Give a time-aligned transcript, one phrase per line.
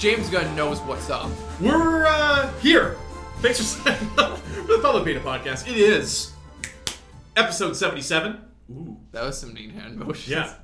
[0.00, 1.30] James Gunn knows what's up.
[1.60, 2.96] We're uh, here.
[3.40, 5.68] Thanks for signing up for the Public Beta Podcast.
[5.68, 6.32] It is
[7.36, 8.40] episode 77.
[8.70, 8.96] Ooh.
[9.12, 10.28] That was some neat hand motions.
[10.28, 10.54] Yeah.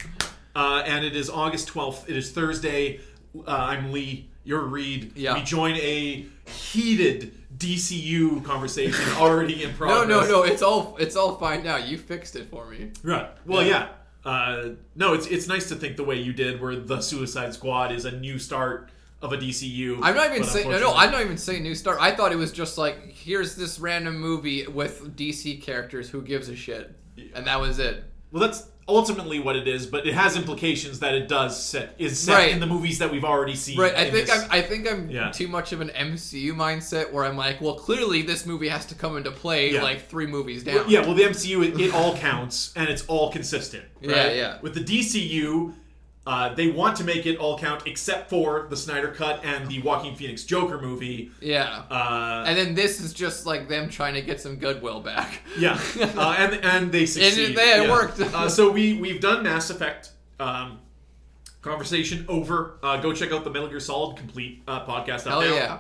[0.55, 2.09] Uh, and it is August 12th.
[2.09, 3.01] It is Thursday.
[3.37, 4.31] Uh, I'm Lee.
[4.43, 5.13] You're Reed.
[5.17, 5.35] Yeah.
[5.35, 10.09] We join a heated DCU conversation already in progress.
[10.09, 10.43] No, no, no.
[10.45, 11.77] It's all it's all fine now.
[11.77, 12.91] You fixed it for me.
[13.03, 13.29] Right.
[13.45, 13.89] Well, Yeah.
[14.25, 14.31] yeah.
[14.31, 17.93] Uh, no, it's it's nice to think the way you did, where the Suicide Squad
[17.93, 18.91] is a new start
[19.23, 19.99] of a DCU.
[20.03, 20.95] I'm not even saying no, no.
[20.95, 21.99] I'm not even saying new start.
[22.01, 26.11] I thought it was just like here's this random movie with DC characters.
[26.11, 26.95] Who gives a shit?
[27.35, 28.05] And that was it.
[28.31, 32.21] Well, that's ultimately what it is, but it has implications that it does set is
[32.21, 32.53] set Right.
[32.53, 33.79] in the movies that we've already seen.
[33.79, 33.95] Right.
[33.95, 34.49] I think this- I'm.
[34.51, 35.31] I think I'm Yeah.
[35.33, 38.95] too much of an MCU mindset where I'm like, well, clearly this movie has to
[38.95, 39.83] come into play Yeah.
[39.83, 40.85] like three movies down.
[40.91, 43.85] Yeah, well, the MCU it, it all counts and it's all consistent.
[44.03, 44.15] Right?
[44.15, 44.59] Yeah, yeah.
[44.61, 45.73] With the DCU,
[46.27, 49.81] uh, they want to make it all count except for the Snyder Cut and the
[49.81, 51.31] Joaquin Phoenix Joker movie.
[51.41, 51.85] Yeah.
[51.89, 55.41] Uh, and then this is just like them trying to get some goodwill back.
[55.59, 55.81] yeah,
[56.17, 57.55] uh, and and they succeed.
[57.57, 57.91] yeah, it Yeah.
[57.91, 58.21] worked.
[58.21, 60.11] uh, so we we've done Mass Effect.
[60.41, 60.81] Um,
[61.63, 62.79] Conversation over.
[62.83, 65.27] Uh, go check out the Metal Gear Solid Complete uh, podcast.
[65.27, 65.55] Up Hell now.
[65.55, 65.79] yeah.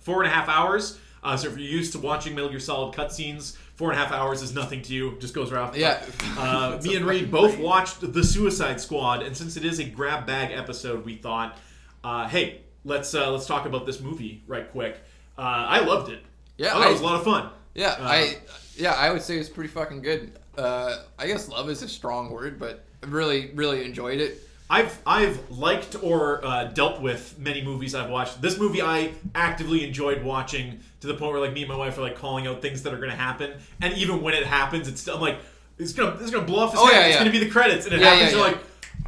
[0.00, 0.98] four and a half hours.
[1.24, 4.12] Uh, so if you're used to watching Metal Gear Solid cutscenes, four and a half
[4.12, 5.16] hours is nothing to you.
[5.20, 5.76] Just goes right off.
[5.76, 6.02] Yeah.
[6.36, 10.26] Uh, me and Reed both watched The Suicide Squad, and since it is a grab
[10.26, 11.58] bag episode, we thought,
[12.02, 14.96] uh, hey, let's uh, let's talk about this movie right quick.
[15.38, 16.22] Uh, I loved it.
[16.56, 17.50] Yeah, I it was a lot of fun.
[17.74, 18.36] Yeah, Uh, I
[18.76, 20.32] yeah, I would say it's pretty fucking good.
[20.56, 24.45] Uh, I guess love is a strong word, but I really, really enjoyed it.
[24.68, 28.42] I've I've liked or uh, dealt with many movies I've watched.
[28.42, 31.96] This movie I actively enjoyed watching to the point where like me and my wife
[31.98, 34.88] are like calling out things that are going to happen, and even when it happens,
[34.88, 35.38] it's I'm like
[35.78, 36.92] it's gonna it's gonna blow off his Oh, head.
[36.94, 37.18] yeah, it's yeah.
[37.20, 38.32] gonna be the credits, and it Yeah, happens.
[38.32, 38.58] you're like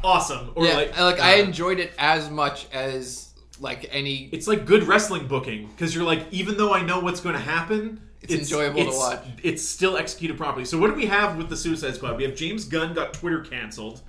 [0.03, 4.29] awesome, or yeah, like like, I uh, enjoyed it as much as like any.
[4.31, 7.41] It's like good wrestling booking because you're like even though I know what's going to
[7.41, 8.01] happen.
[8.21, 9.23] It's enjoyable to watch.
[9.43, 10.65] It's still executed properly.
[10.65, 12.17] So what do we have with the Suicide Squad?
[12.17, 14.01] We have James Gunn got Twitter canceled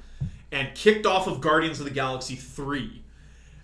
[0.53, 3.03] and kicked off of Guardians of the Galaxy three.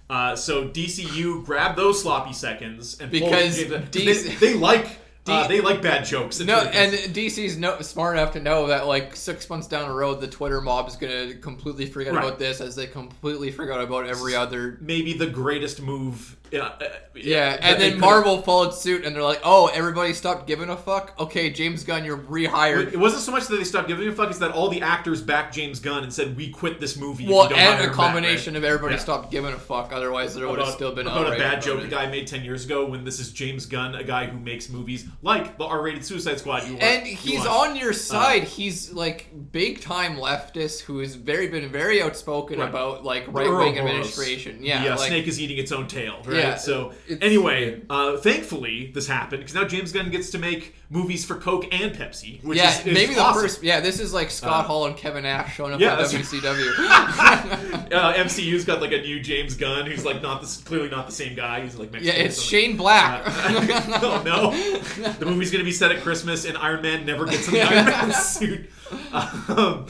[0.09, 4.87] Uh, so DCU grabbed those sloppy seconds and pulled Because James- DC they, they like
[5.29, 6.39] uh, they like bad jokes.
[6.39, 6.93] No, and.
[7.13, 10.61] DC's no, smart enough to know that like six months down the road, the Twitter
[10.61, 12.25] mob is gonna completely forget Right.
[12.25, 14.79] about this, as they completely forgot about every other.
[14.81, 16.36] maybe the greatest move.
[16.53, 16.73] Uh, uh,
[17.15, 20.77] Yeah, that and then Marvel followed suit, and they're like, "Oh, everybody stopped giving a
[20.77, 22.93] fuck." Okay, James Gunn, you're rehired.
[22.93, 25.23] It wasn't so much that they stopped giving a fuck; it's that all the actors
[25.23, 28.53] backed James Gunn and said, "We quit this movie." Well, you and a back," combination
[28.55, 28.59] right?
[28.59, 29.01] of everybody Yeah.
[29.01, 29.93] stopped giving a fuck.
[29.93, 32.65] Otherwise, there would have still been about a bad joke the guy made 10 years
[32.67, 36.39] ago when this is James Gunn, a guy who makes movies like the R-rated Suicide
[36.39, 36.65] Squad.
[36.65, 37.71] You want, And you he's want.
[37.71, 38.45] on your side.
[38.45, 42.69] he's like big time leftist who has very been very outspoken Right.
[42.69, 44.59] about like right wing administration.
[44.63, 46.36] Yeah, the uh, like, snake is eating its own tail, right?
[46.39, 51.25] Yeah, so anyway, uh, thankfully this happened because now James Gunn gets to make movies
[51.25, 53.63] for Coke and Pepsi, which yeah, is, is maybe the first.
[53.63, 56.73] Yeah, this is like Scott Uh, Hall and Kevin Nash showing up yeah, at WCW.
[57.93, 61.13] uh, MCU's got like a new James Gunn who's like not this clearly not the
[61.13, 61.61] same guy.
[61.61, 62.43] He's like yeah, Mexican or it's.
[62.43, 63.23] Shane Black.
[63.27, 65.13] oh no!
[65.13, 67.85] The movie's gonna be set at Christmas, and Iron Man never gets in the Iron
[67.87, 68.71] Man suit.
[69.13, 69.87] Um,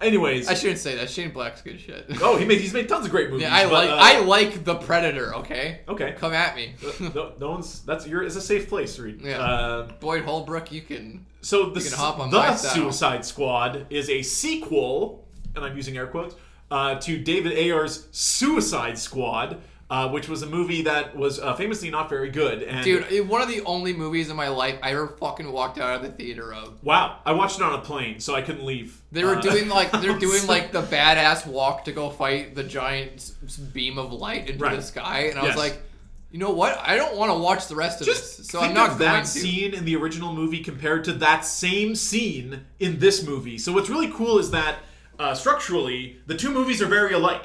[0.00, 1.10] anyways, I shouldn't say that.
[1.10, 2.06] Shane Black's good shit.
[2.20, 3.42] oh, he made he's made tons of great movies.
[3.42, 5.34] Yeah, I but, like uh, I like the Predator.
[5.36, 6.74] Okay, Okay, come at me,
[7.14, 9.20] no, no one's that's your it's a safe place, Reed.
[9.22, 9.40] Yeah.
[9.40, 10.72] Uh, Boyd Holbrook.
[10.72, 11.26] You can.
[11.40, 12.56] so the You can hop on the.
[12.56, 16.34] Suicide Squad is a sequel, and I'm using air quotes,
[16.70, 19.60] uh, to David Ayer's Suicide Squad.
[19.90, 22.62] Uh, which was a movie that was uh, famously not very good.
[22.62, 25.96] And Dude, one of the only movies in my life I ever fucking walked out
[25.96, 26.80] of the theater of.
[26.84, 29.00] wow, I watched it on a plane, so I couldn't leave.
[29.10, 32.62] They were Uh, doing like they're doing like the badass walk to go fight the
[32.62, 33.32] giant
[33.72, 34.76] beam of light into Right.
[34.76, 35.56] the sky, and I Yes.
[35.56, 35.82] was like,
[36.30, 36.78] you know what?
[36.80, 39.10] I don't want to watch the rest of Just this, so I'm not of going
[39.10, 39.28] that to.
[39.28, 43.58] scene in the original movie compared to that same scene in this movie.
[43.58, 44.76] So what's really cool is that
[45.18, 47.42] uh, structurally, the two movies are very alike.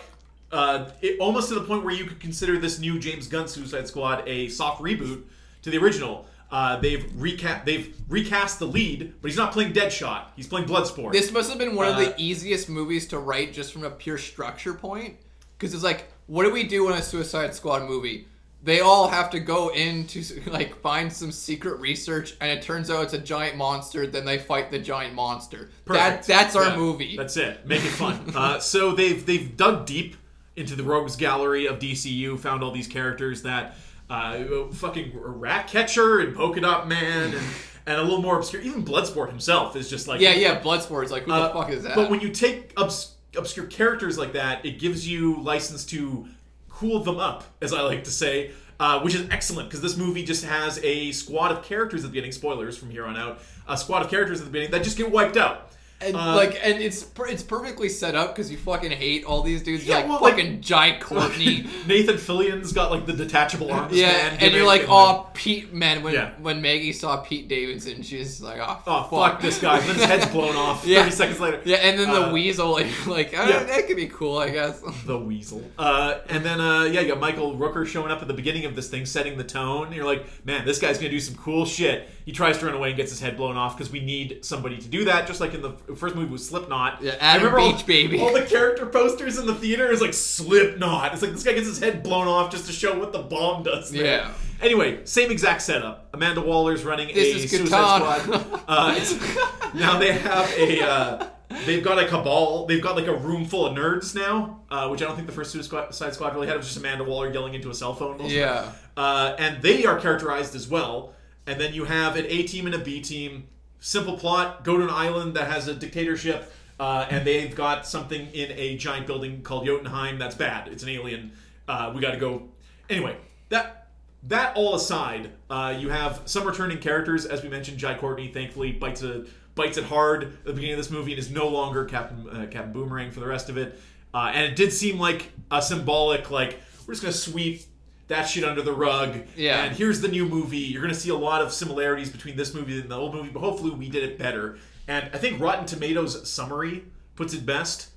[0.52, 3.88] Uh, it, almost to the point where you could consider this new James Gunn Suicide
[3.88, 5.24] Squad a soft reboot
[5.64, 6.28] to the original.
[6.52, 10.26] Uh, they've recast they've recast the lead, but he's not playing Deadshot.
[10.36, 11.12] He's playing Bloodsport.
[11.12, 13.90] This must have been one of Uh, the easiest movies to write just from a
[13.90, 15.18] pure structure point.
[15.58, 18.28] Because it's like, what do we do in a Suicide Squad movie?
[18.64, 22.90] They all have to go in to like find some secret research, and it turns
[22.92, 24.06] out it's a giant monster.
[24.08, 25.72] Then they fight the giant monster.
[25.88, 26.28] That Perfect.
[26.28, 27.18] that's our Yeah, movie.
[27.18, 27.66] That's it.
[27.66, 28.32] Make it fun.
[28.36, 30.16] uh, so they've they've dug deep
[30.56, 33.75] into the rogues gallery of DCU, found all these characters that
[34.10, 34.44] uh,
[34.74, 37.44] fucking Rat Catcher and Polka Dot Man and
[37.88, 38.62] and a little more obscure.
[38.63, 40.60] Even Bloodsport himself is just like yeah, yeah.
[40.62, 41.96] Bloodsport's like, who Uh, the fuck is that?
[41.96, 46.28] But when you take obs- obscure characters like that, it gives you license to
[46.69, 50.24] cool them up, as I like to say, uh, which is excellent because this movie
[50.24, 52.31] just has a squad of characters at the beginning.
[52.31, 53.40] Spoilers from here on out.
[53.68, 55.72] A squad of characters at the beginning that just get wiped out.
[56.02, 59.42] And Uh, like, and it's per- it's perfectly set up because you fucking hate all
[59.42, 59.86] these dudes.
[59.86, 61.66] You're Yeah, like well, like- fucking Jai Courtney.
[61.88, 63.96] Nathan Fillion's got like the detachable arms.
[63.96, 66.04] yeah, man, and you're like, and, oh, Pete, man.
[66.04, 66.32] When Yeah.
[66.42, 69.78] when Maggie saw Pete Davidson, she's like, oh, oh fuck this guy.
[69.80, 70.86] And then his head's blown off.
[70.86, 71.04] Yeah.
[71.04, 71.62] Thirty seconds later.
[71.64, 73.64] Yeah, and then the Uh, weasel, like, like uh, yeah.
[73.64, 74.82] that could be cool, I guess.
[75.06, 75.64] the weasel.
[75.80, 78.76] Uh, and then uh, yeah, you got Michael Rooker showing up at the beginning of
[78.76, 79.94] this thing, setting the tone.
[79.94, 82.10] You're like, man, this guy's gonna do some cool shit.
[82.25, 84.77] He tries to run away and gets his head blown off because we need somebody
[84.80, 87.01] to do that, just like in the first movie with Slipknot.
[87.04, 88.19] Yeah, I Adam remember all- Beach, baby.
[88.19, 91.13] All the character posters in the theater is like Slipknot.
[91.13, 93.62] It's like this guy gets his head blown off just to show what the bomb
[93.63, 93.92] does.
[93.92, 94.04] there.
[94.06, 94.33] Yeah.
[94.62, 96.10] Anyway, same exact setup.
[96.13, 98.62] Amanda Waller's running This a Suicide Squad.
[98.68, 100.81] Uh, it's- now they have a.
[100.83, 101.27] Uh,
[101.66, 102.66] they've got a cabal.
[102.66, 105.33] They've got like a room full of nerds now, uh, which I don't think the
[105.33, 106.56] first Suicide Squad really had.
[106.56, 108.18] It was just Amanda Waller yelling into a cell phone.
[108.24, 108.72] Yeah.
[108.98, 111.13] Uh, and they are characterized as well.
[111.48, 113.48] And then you have an A team and a B team.
[113.80, 118.28] Simple plot: go to an island that has a dictatorship, uh, and they've got something
[118.34, 120.18] in a giant building called Jotunheim.
[120.18, 120.68] That's bad.
[120.70, 121.34] It's an alien.
[121.68, 122.50] Uh, we got to go.
[122.90, 123.18] Anyway,
[123.50, 123.90] that
[124.24, 127.78] that all aside, uh, you have some returning characters, as we mentioned.
[127.78, 131.20] Jai Courtney, thankfully, bites a bites it hard at the beginning of this movie and
[131.20, 133.80] is no longer Captain uh, Captain Boomerang for the rest of it.
[134.14, 137.62] Uh, and it did seem like a symbolic, like we're just gonna sweep
[138.07, 139.22] that shit under the rug.
[139.36, 139.63] Yeah.
[139.63, 140.57] And here's the new movie.
[140.60, 143.40] You're gonna see a lot of similarities between this movie and the old movie, but
[143.40, 144.57] hopefully we did it better.
[144.88, 146.86] And I think Rotten Tomatoes summary
[147.16, 147.90] puts it best.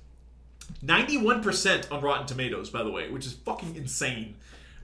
[0.85, 4.35] 91% on Rotten Tomatoes, by the way, which is fucking insane.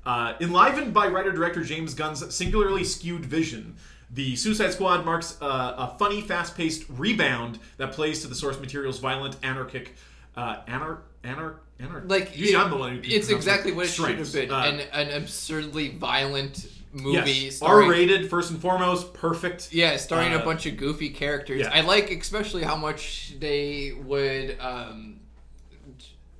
[0.05, 3.75] Uh, enlivened by writer director James Gunn's singularly skewed vision,
[4.11, 8.59] the Suicide Squad marks uh, a funny, fast paced rebound that plays to the source
[8.59, 9.95] material's violent, anarchic.
[10.37, 13.89] Uh, anar- anar- anar- Like Usually it- I'm the one who It's exactly what it
[13.89, 14.33] should strengths.
[14.33, 14.51] have been.
[14.51, 14.61] Uh,
[14.93, 17.31] an, an absurdly violent movie.
[17.31, 19.73] yes, starring- R-rated first and foremost, perfect.
[19.73, 21.59] Yeah, starring Uh, a bunch of goofy characters.
[21.61, 21.71] yeah.
[21.73, 25.19] I like especially how much they would, um,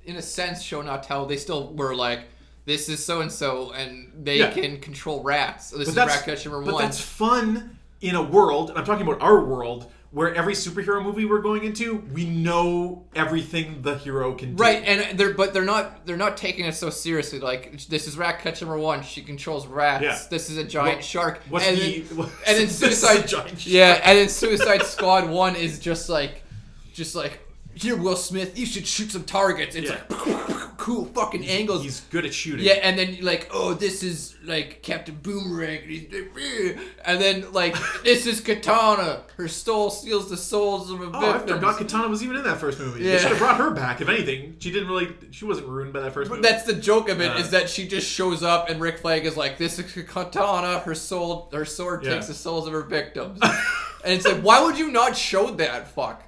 [0.04, 1.26] in a sense, show not tell.
[1.26, 2.20] They still were like,
[2.64, 4.50] "This is so and so, and they Yeah.
[4.52, 6.84] can control rats." This But is rat catcher number but one.
[6.84, 11.26] that's fun in a world, and I'm talking about our world, where every superhero movie
[11.26, 14.62] we're going into, we know everything the hero can do.
[14.62, 17.38] Right, and they're but they're not they're not taking it so seriously.
[17.38, 19.02] Like this is rat catcher number one.
[19.02, 20.02] She controls rats.
[20.02, 20.18] Yeah.
[20.30, 21.40] This is a giant What- shark.
[21.50, 23.66] what's and the- then, and then this is a Suicide giant shark.
[23.66, 26.42] Yeah, and then Suicide Squad one is just like
[26.94, 27.38] just like
[27.76, 29.76] here Will Smith, you should shoot some targets.
[29.76, 30.00] It's Yeah.
[30.08, 31.82] like cool fucking angles.
[31.82, 32.64] He's good at shooting.
[32.64, 37.76] yeah, and then like, oh, this is like Captain Boomerang, and, he's, and then like,
[38.04, 39.22] this is Katana.
[39.36, 41.52] Her soul steals the souls of her Oh, I victims.
[41.60, 43.02] forgot Katana was even in that first movie.
[43.02, 44.00] They should have brought her back.
[44.00, 45.08] If anything, she didn't really.
[45.30, 47.68] She wasn't ruined by that first But that's the joke of it is Uh, that
[47.70, 50.78] she just shows up and Rick Flag is like, "This is Katana.
[50.80, 52.14] Her soul, her sword Yeah.
[52.14, 53.40] takes the souls of her victims."
[54.04, 55.88] and it's like, why would you not show that?
[55.94, 56.22] Fuck.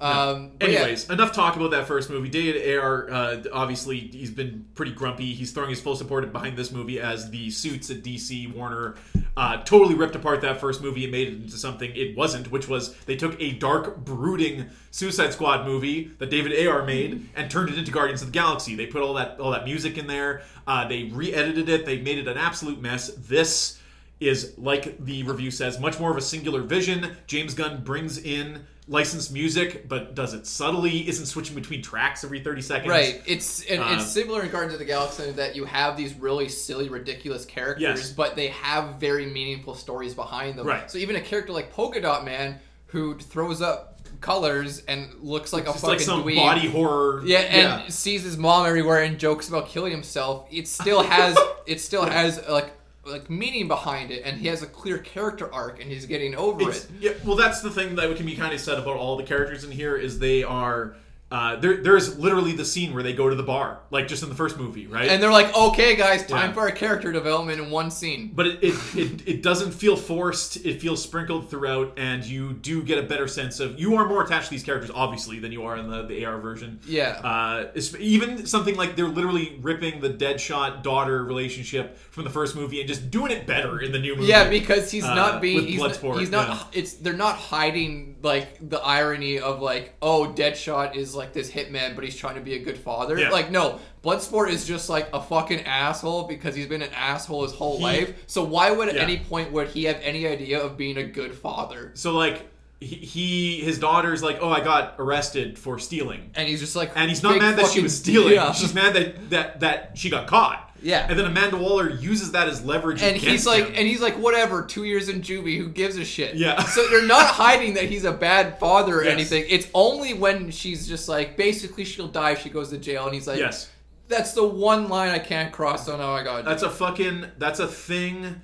[0.00, 0.78] Um, but yeah.
[0.80, 2.30] Anyways, enough talk about that first movie.
[2.30, 5.34] David Ayer, uh, obviously, he's been pretty grumpy.
[5.34, 8.94] He's throwing his full support behind this movie as the suits at DC Warner
[9.36, 12.66] uh, totally ripped apart that first movie and made it into something it wasn't, which
[12.66, 17.68] was they took a dark, brooding Suicide Squad movie that David Ayer made and turned
[17.68, 18.74] it into Guardians of the Galaxy.
[18.74, 20.42] They put all that all that music in there.
[20.66, 21.84] Uh, they re-edited it.
[21.84, 23.10] They made it an absolute mess.
[23.18, 23.80] This
[24.18, 28.66] is like the review says much more of a singular vision james gunn brings in
[28.90, 33.22] licensed music but does it subtly isn't switching between tracks every 30 seconds Right.
[33.24, 36.12] It's and it's um, similar in Guardians of the Galaxy in that you have these
[36.14, 38.12] really silly, ridiculous characters, Yes.
[38.12, 40.66] but they have very meaningful stories behind them.
[40.66, 40.90] Right.
[40.90, 45.66] So even a character like Polka Dot Man, who throws up colors and looks like
[45.66, 46.36] a it's fucking like some dweeb.
[46.36, 50.48] body horror Yeah, and sees his mom everywhere and jokes about killing himself.
[50.50, 52.72] It still has it still has like
[53.04, 56.68] like meaning behind it, and he has a clear character arc, and he's getting over
[56.68, 56.90] It's, it.
[57.00, 59.64] yeah, well, that's the thing that can be kind of said about all the characters
[59.64, 60.94] in here is they are.
[61.30, 64.28] Uh, there, there's literally the scene where they go to the bar, like just in
[64.28, 65.08] the first movie, right?
[65.08, 66.54] And they're like, "Okay, guys, time Yeah.
[66.54, 70.56] for a character development in one scene." but it, it, it, it doesn't feel forced.
[70.66, 73.78] It feels sprinkled throughout, and you do get a better sense of.
[73.78, 76.38] You are more attached to these characters, obviously, than you are in the, the Ayer
[76.38, 76.80] version.
[76.84, 77.20] Yeah.
[77.22, 77.66] Uh,
[78.00, 82.88] even something like they're literally ripping the Deadshot daughter relationship from the first movie and
[82.88, 84.26] just doing it better in the new movie.
[84.26, 86.64] Yeah, because he's Uh, not being with he's not, he's not yeah.
[86.80, 91.94] it's they're not hiding like the irony of like oh Deadshot is like this hitman
[91.94, 93.18] but he's trying to be a good father.
[93.18, 93.30] Yeah.
[93.30, 97.52] Like no, Bloodsport is just like a fucking asshole because he's been an asshole his
[97.52, 98.14] whole He- life.
[98.26, 99.02] So why would at Yeah.
[99.02, 101.92] any point would he have any idea of being a good father?
[101.94, 102.46] So like
[102.80, 106.92] he, he his daughter's like, oh, I got arrested for stealing, and he's just like,
[106.94, 108.32] and he's not mad that she was stealing.
[108.34, 108.52] Yeah.
[108.52, 110.69] She's mad that that that she got caught.
[110.82, 111.06] Yeah.
[111.08, 113.02] and then Amanda Waller uses that as leverage.
[113.02, 113.74] and against he's like, him.
[113.76, 114.64] and he's like, whatever.
[114.64, 116.34] Two years in juvie, who gives a shit?
[116.36, 116.62] Yeah.
[116.64, 119.12] So they're not hiding that he's a bad father or Yes.
[119.12, 119.44] anything.
[119.48, 123.14] It's only when she's just like, basically, she'll die if she goes to jail, and
[123.14, 123.70] he's like, yes.
[124.08, 125.86] that's the one line I can't cross.
[125.86, 126.44] So now I got.
[126.44, 127.26] That's a fucking.
[127.38, 128.42] That's a thing.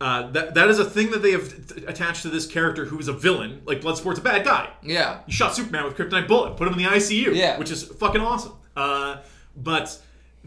[0.00, 2.98] Uh, that that is a thing that they have t- attached to this character who
[2.98, 3.62] is a villain.
[3.64, 4.68] Like Bloodsport's a bad guy.
[4.82, 5.20] yeah.
[5.26, 7.56] You shot Superman with kryptonite bullet, put him in the ICU, Yeah.
[7.58, 8.52] which is fucking awesome.
[8.76, 9.18] Uh,
[9.56, 9.96] but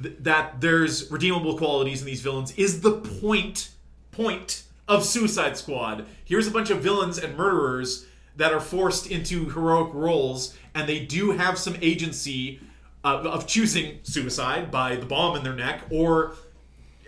[0.01, 3.70] th- that there's redeemable qualities in these villains is the point
[4.12, 6.06] point of Suicide Squad.
[6.24, 11.00] Here's a bunch of villains and murderers that are forced into heroic roles, and they
[11.00, 12.60] do have some agency
[13.04, 16.36] uh, of choosing suicide by the bomb in their neck or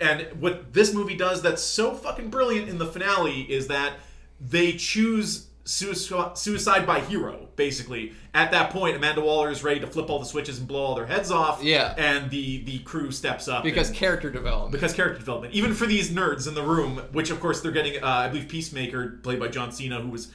[0.02, 3.94] and what this movie does that's so fucking brilliant in the finale is that
[4.40, 9.86] they choose suicide, suicide by hero basically at that point amanda waller is ready to
[9.86, 11.94] flip all the switches and blow all their heads off Yeah.
[11.98, 14.72] and the the crew steps up Because and- character development.
[14.72, 18.02] because character development even for these nerds in the room which of course they're getting
[18.04, 20.32] uh, i believe peacemaker played by john cena who was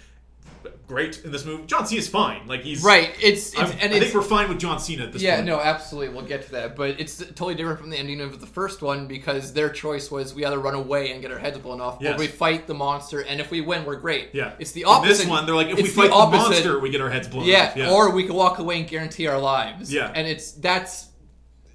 [0.86, 3.14] great in this movie john cena's fine like he's right.
[3.22, 5.46] It's, it's and i it's think we're fine with john cena at this Yeah, point
[5.48, 6.14] Yeah, no, absolutely.
[6.14, 6.76] We'll get to that.
[6.76, 10.34] But it's totally different from the ending of the first one because their choice was
[10.34, 12.14] we either run away and get our heads blown off, Yes.
[12.16, 14.30] or we fight the monster, and if we win, we're great.
[14.34, 15.18] yeah It's the In opposite.
[15.18, 16.50] this one they're like if it's we fight the, opposite.
[16.50, 18.88] monster we get our heads blown Yeah, off yeah or we can walk away and
[18.88, 19.92] guarantee our lives.
[19.92, 20.12] Yeah.
[20.14, 21.08] And it's that's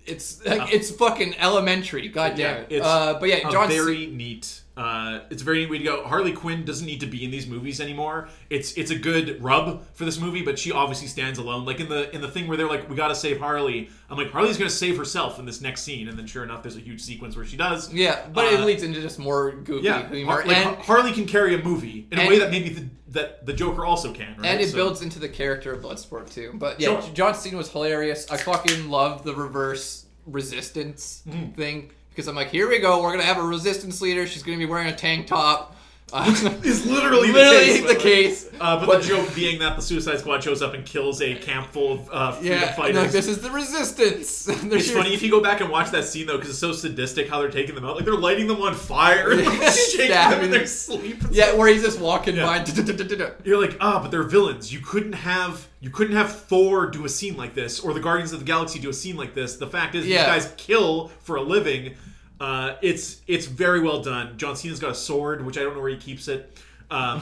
[0.05, 2.07] it's like, it's fucking elementary.
[2.09, 2.81] God damn Yeah, it.
[2.81, 3.69] uh, but yeah, a John.
[3.69, 4.61] very neat.
[4.77, 6.03] Uh, it's a very neat way to go.
[6.05, 8.29] Harley Quinn doesn't need to be in these movies anymore.
[8.49, 11.65] It's it's a good rub for this movie, but she obviously stands alone.
[11.65, 13.89] Like in the in the thing where they're like, we got to save Harley.
[14.09, 16.77] I'm like, Harley's gonna save herself in this next scene, and then sure enough, there's
[16.77, 17.93] a huge sequence where she does.
[17.93, 21.25] yeah, but it Uh, leads into just more goofy Yeah, humor, like, and Harley can
[21.25, 24.35] carry a movie in a and- way that maybe the, that the Joker also can.
[24.37, 24.45] Right?
[24.45, 26.51] And it So- builds into the character of Bloodsport too.
[26.53, 27.13] But yeah, Sure.
[27.13, 28.27] John Cena was hilarious.
[28.31, 31.51] I fucking love the reverse resistance Mm-hmm.
[31.53, 33.01] thing because I'm like, here we go.
[33.01, 34.25] We're gonna have a resistance leader.
[34.27, 35.75] She's gonna be wearing a tank top.
[36.13, 36.25] Uh,
[36.63, 37.87] is literally, literally the case.
[37.87, 38.49] the by case.
[38.59, 41.67] Uh, but, the joke being that the Suicide Squad shows up and kills a camp
[41.71, 42.95] full of uh, freedom yeah, fighters.
[42.95, 44.47] like this is the resistance.
[44.49, 46.71] It's here- funny if you go back and watch that scene though, because it's so
[46.71, 47.95] sadistic how they're taking them out.
[47.95, 49.69] Like they're lighting them on fire, and Yeah.
[49.71, 51.21] shaking them in their sleep.
[51.31, 51.57] Yeah, stuff.
[51.57, 52.45] where he's just walking Yeah.
[52.63, 53.33] by.
[53.43, 54.73] You're like, ah, but they're villains.
[54.73, 58.33] You couldn't have you couldn't have Thor do a scene like this, or the Guardians
[58.33, 59.55] of the Galaxy do a scene like this.
[59.57, 60.33] The fact is, Yeah.
[60.33, 61.95] these guys kill for a living.
[62.39, 64.37] Uh, it's it's very well done.
[64.37, 66.57] John Cena's got a sword, which I don't know where he keeps it.
[66.89, 67.21] Um,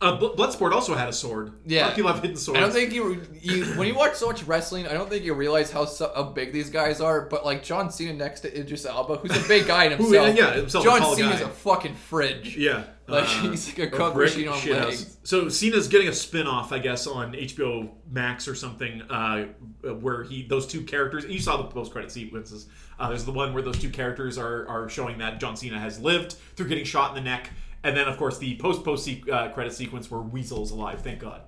[0.00, 1.46] uh, Bl- Bloodsport also had a sword.
[1.46, 1.88] a lot Yeah.
[1.88, 2.58] of people have hidden swords.
[2.58, 5.32] I don't think you, you when you watch so much wrestling, I don't think you
[5.34, 7.22] realize how so, how big these guys are.
[7.22, 10.36] But like John Cena next to Idris Elba, who's a big guy in Who- himself.
[10.36, 11.46] yeah, himself John Cena's guy.
[11.46, 12.56] a fucking fridge.
[12.56, 12.84] Yeah.
[13.06, 14.84] Like, Uh, he's like a a coke machine on shithouse.
[14.86, 15.18] legs.
[15.24, 19.46] So Cena's getting a spin-off, I guess, on HBO Max or something, uh,
[19.82, 21.24] where he those two characters.
[21.26, 22.66] You saw the post-credit sequences.
[22.98, 26.00] Uh, there's the one where those two characters are are showing that John Cena has
[26.00, 27.50] lived through getting shot in the neck,
[27.82, 31.02] and then of course the post post uh, credit sequence where Weasel's alive.
[31.02, 31.42] Thank God.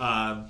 [0.00, 0.46] Um,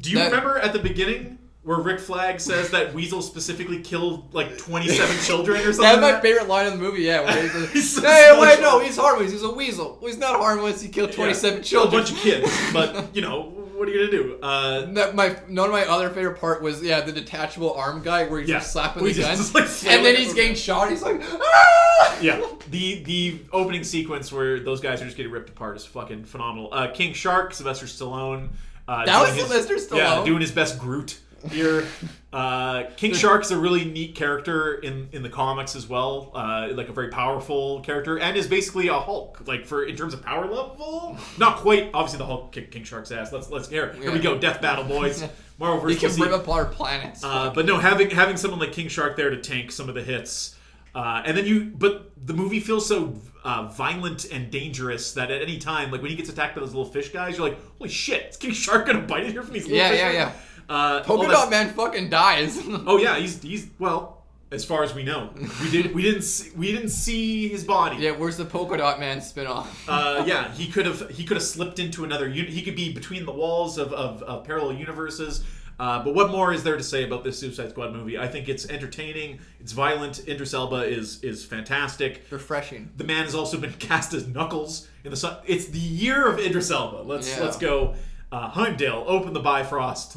[0.00, 1.38] do you That- remember at the beginning?
[1.68, 5.82] Where Rick Flag says that Weasel specifically killed like 27 children or something.
[5.82, 7.02] That's my favorite line of the movie.
[7.02, 9.32] Yeah, where he's like, so hey, wait, no, he's harmless.
[9.32, 9.98] He's a weasel.
[10.00, 10.80] Well, he's not harmless.
[10.80, 11.62] He killed twenty-seven Yeah.
[11.64, 11.94] children.
[11.94, 13.42] A bunch of kids, but you know
[13.76, 14.38] what are you gonna do?
[14.42, 18.24] Uh, That my none of my other favorite part was yeah the detachable arm guy
[18.26, 18.60] where he's Yeah.
[18.60, 20.88] just slapping the gun just, like, and then he's getting shot.
[20.88, 22.18] He's like ah!
[22.22, 26.24] yeah, the the opening sequence where those guys are just getting ripped apart is fucking
[26.24, 26.70] phenomenal.
[26.72, 28.48] Uh, King Shark, Sylvester Stallone.
[28.88, 30.24] Uh, That was his- Sylvester Yeah, Stallone?
[30.24, 31.20] doing his best Groot
[31.50, 31.86] here.
[32.32, 36.30] Uh, King Shark's a really neat character in in the comics as well.
[36.34, 39.42] Uh, like a very powerful character, and is basically a Hulk.
[39.46, 41.90] Like for in terms of power level, not quite.
[41.94, 43.32] Obviously, the Hulk kicked King Shark's ass.
[43.32, 43.92] Let's let's here.
[43.94, 44.38] Here we go.
[44.38, 45.24] Death battle, boys.
[45.58, 46.30] Marvel He versus can DC.
[46.30, 47.24] rip apart planets.
[47.24, 50.02] Uh, but no, having having someone like King Shark there to tank some of the
[50.02, 50.54] hits,
[50.94, 51.64] uh, and then you.
[51.74, 56.10] But the movie feels so uh, violent and dangerous that at any time, like when
[56.10, 58.26] he gets attacked by those little fish guys, you're like, "Holy shit!
[58.30, 60.32] Is King Shark gonna bite it here from these little Yeah, fish?" yeah, guys?" yeah.
[60.68, 62.58] Uh, Polka all that's- Dot Man fucking dies.
[62.86, 65.30] Oh yeah, he's he's well, as far as we know,
[65.62, 67.96] we didn't we didn't see, we didn't see his body.
[67.96, 69.66] yeah, where's the Polka Dot Man spinoff?
[69.88, 72.28] Uh, yeah, he could have he could have slipped into another.
[72.28, 75.42] Uni- he could be between the walls of, of, of parallel universes.
[75.80, 78.18] Uh, but what more is there to say about this Suicide Squad movie?
[78.18, 79.38] I think it's entertaining.
[79.60, 80.26] It's violent.
[80.28, 82.24] Idris Elba is is fantastic.
[82.30, 82.90] Refreshing.
[82.96, 85.36] The man has also been cast as Knuckles in the sun.
[85.46, 87.02] It's the year of Idris Elba.
[87.04, 87.44] Let's Yeah.
[87.44, 87.94] let's go.
[88.32, 90.16] Uh, Heimdall, open the Bifrost.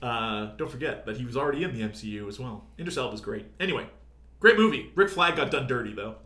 [0.00, 2.64] Uh, don't forget that he was already in the MCU as well.
[2.78, 3.46] Idris Elba's great.
[3.58, 3.86] Anyway,
[4.40, 4.90] great movie.
[4.94, 6.16] Rick Flag got done dirty though.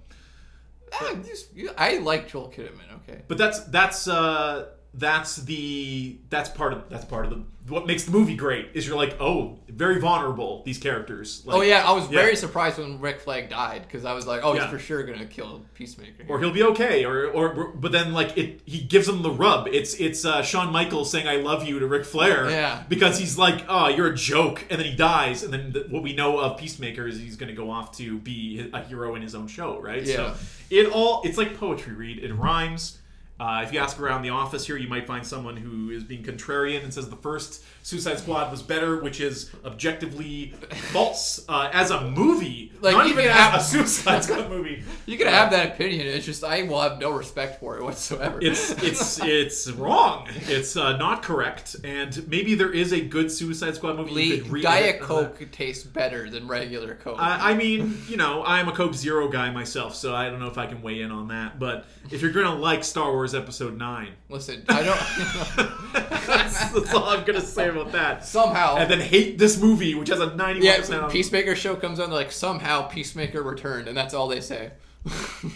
[0.92, 1.48] Ah, just-
[1.78, 3.02] I like Joel Kinnaman.
[3.08, 3.22] Okay.
[3.28, 8.04] But that's that's uh that's the that's part of that's part of the what makes
[8.04, 11.92] the movie great is you're like oh very vulnerable these characters like, oh yeah, I
[11.92, 12.20] was yeah.
[12.20, 14.62] very surprised when Rick Flag died because I was like, oh, Yeah.
[14.62, 16.24] he's for sure gonna kill Peacemaker.
[16.28, 19.68] or he'll be okay or or but then like it he gives him the rub
[19.68, 22.82] it's it's uh, Shawn Michaels saying I love you to Ric Flair Yeah.
[22.88, 26.02] because he's like oh you're a joke and then he dies and then the, what
[26.02, 29.22] we know of Peacemaker is he's going to go off to be a hero in
[29.22, 30.16] his own show right Yeah.
[30.16, 30.34] so
[30.68, 32.98] it all it's like poetry read it rhymes
[33.42, 36.22] uh, if you ask around the office here, you might find someone who is being
[36.22, 40.54] contrarian and says the first Suicide Squad was better, which is objectively
[40.92, 44.84] false uh, as a movie, Like, not even as have- a Suicide Squad movie.
[45.06, 46.06] you can have that opinion.
[46.06, 48.38] It's just I will have no respect for it whatsoever.
[48.40, 50.28] It's it's it's wrong.
[50.46, 54.12] It's uh, not correct, and maybe there is a good Suicide Squad movie.
[54.12, 55.06] you could Diet on.
[55.08, 57.16] Coke tastes better than regular Coke.
[57.18, 60.46] I, I mean, you know, I'm a Coke Zero guy myself, so I don't know
[60.48, 61.58] if I can weigh in on that.
[61.58, 65.92] But if you're gonna like Star Wars Episode Nine, Listen, I don't.
[66.26, 68.24] that's, that's all I'm gonna say about that.
[68.24, 68.76] somehow.
[68.76, 71.10] And then hate this movie, which has a 91 yeah, percent.
[71.10, 72.10] Peacemaker show comes on.
[72.10, 74.72] They're like somehow Peacemaker returned, and that's all they say.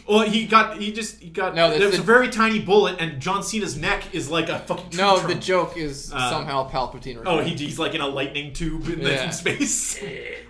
[0.09, 3.21] Well, he got he just he got No, there was a very tiny bullet, and
[3.21, 7.23] John Cena's neck is like a fucking no, the joke is Uh, somehow Palpatine.
[7.25, 9.31] Oh, he, he's like in a lightning tube in, the, Yeah.
[9.43, 9.99] space.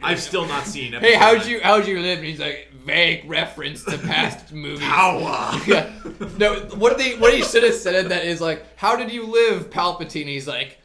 [0.03, 1.03] I've still not seen it.
[1.03, 2.19] Hey, how'd you how'd you live?
[2.19, 4.81] And he's like vague reference to past movies.
[4.81, 5.61] Power.
[5.67, 5.93] Yeah.
[6.39, 9.69] No, what they what he should have said that is like, how did you live,
[9.69, 10.27] Palpatine?
[10.27, 10.79] He's like,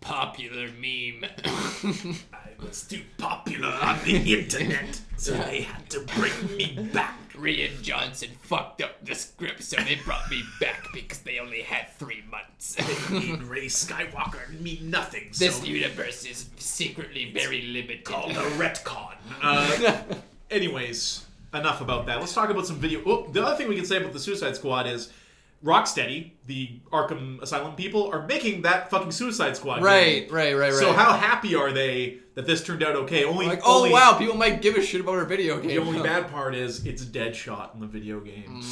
[0.00, 1.24] popular meme.
[2.32, 7.18] I was too popular on the internet, so they had to bring me back.
[7.44, 11.90] Rian Johnson fucked up the script, so they brought me back because they only had
[11.90, 12.78] three months.
[13.10, 15.28] Made Rey Skywalker mean nothing.
[15.32, 18.04] So this universe is secretly very limited.
[18.04, 19.12] called a retcon.
[19.42, 20.02] Uh,
[20.50, 22.18] anyways, enough about that.
[22.18, 23.02] Let's talk about some video.
[23.04, 25.12] Oh, the other thing we can say about the Suicide Squad is
[25.64, 29.76] Rocksteady, the Arkham Asylum people, are making that fucking Suicide Squad.
[29.76, 29.84] game.
[29.84, 30.72] right, right, right, right.
[30.74, 33.24] So how happy are they that this turned out okay?
[33.24, 35.68] Only like, oh only, wow, people might give a shit about our video game.
[35.68, 38.62] The only bad part is it's a Deadshot in the video game.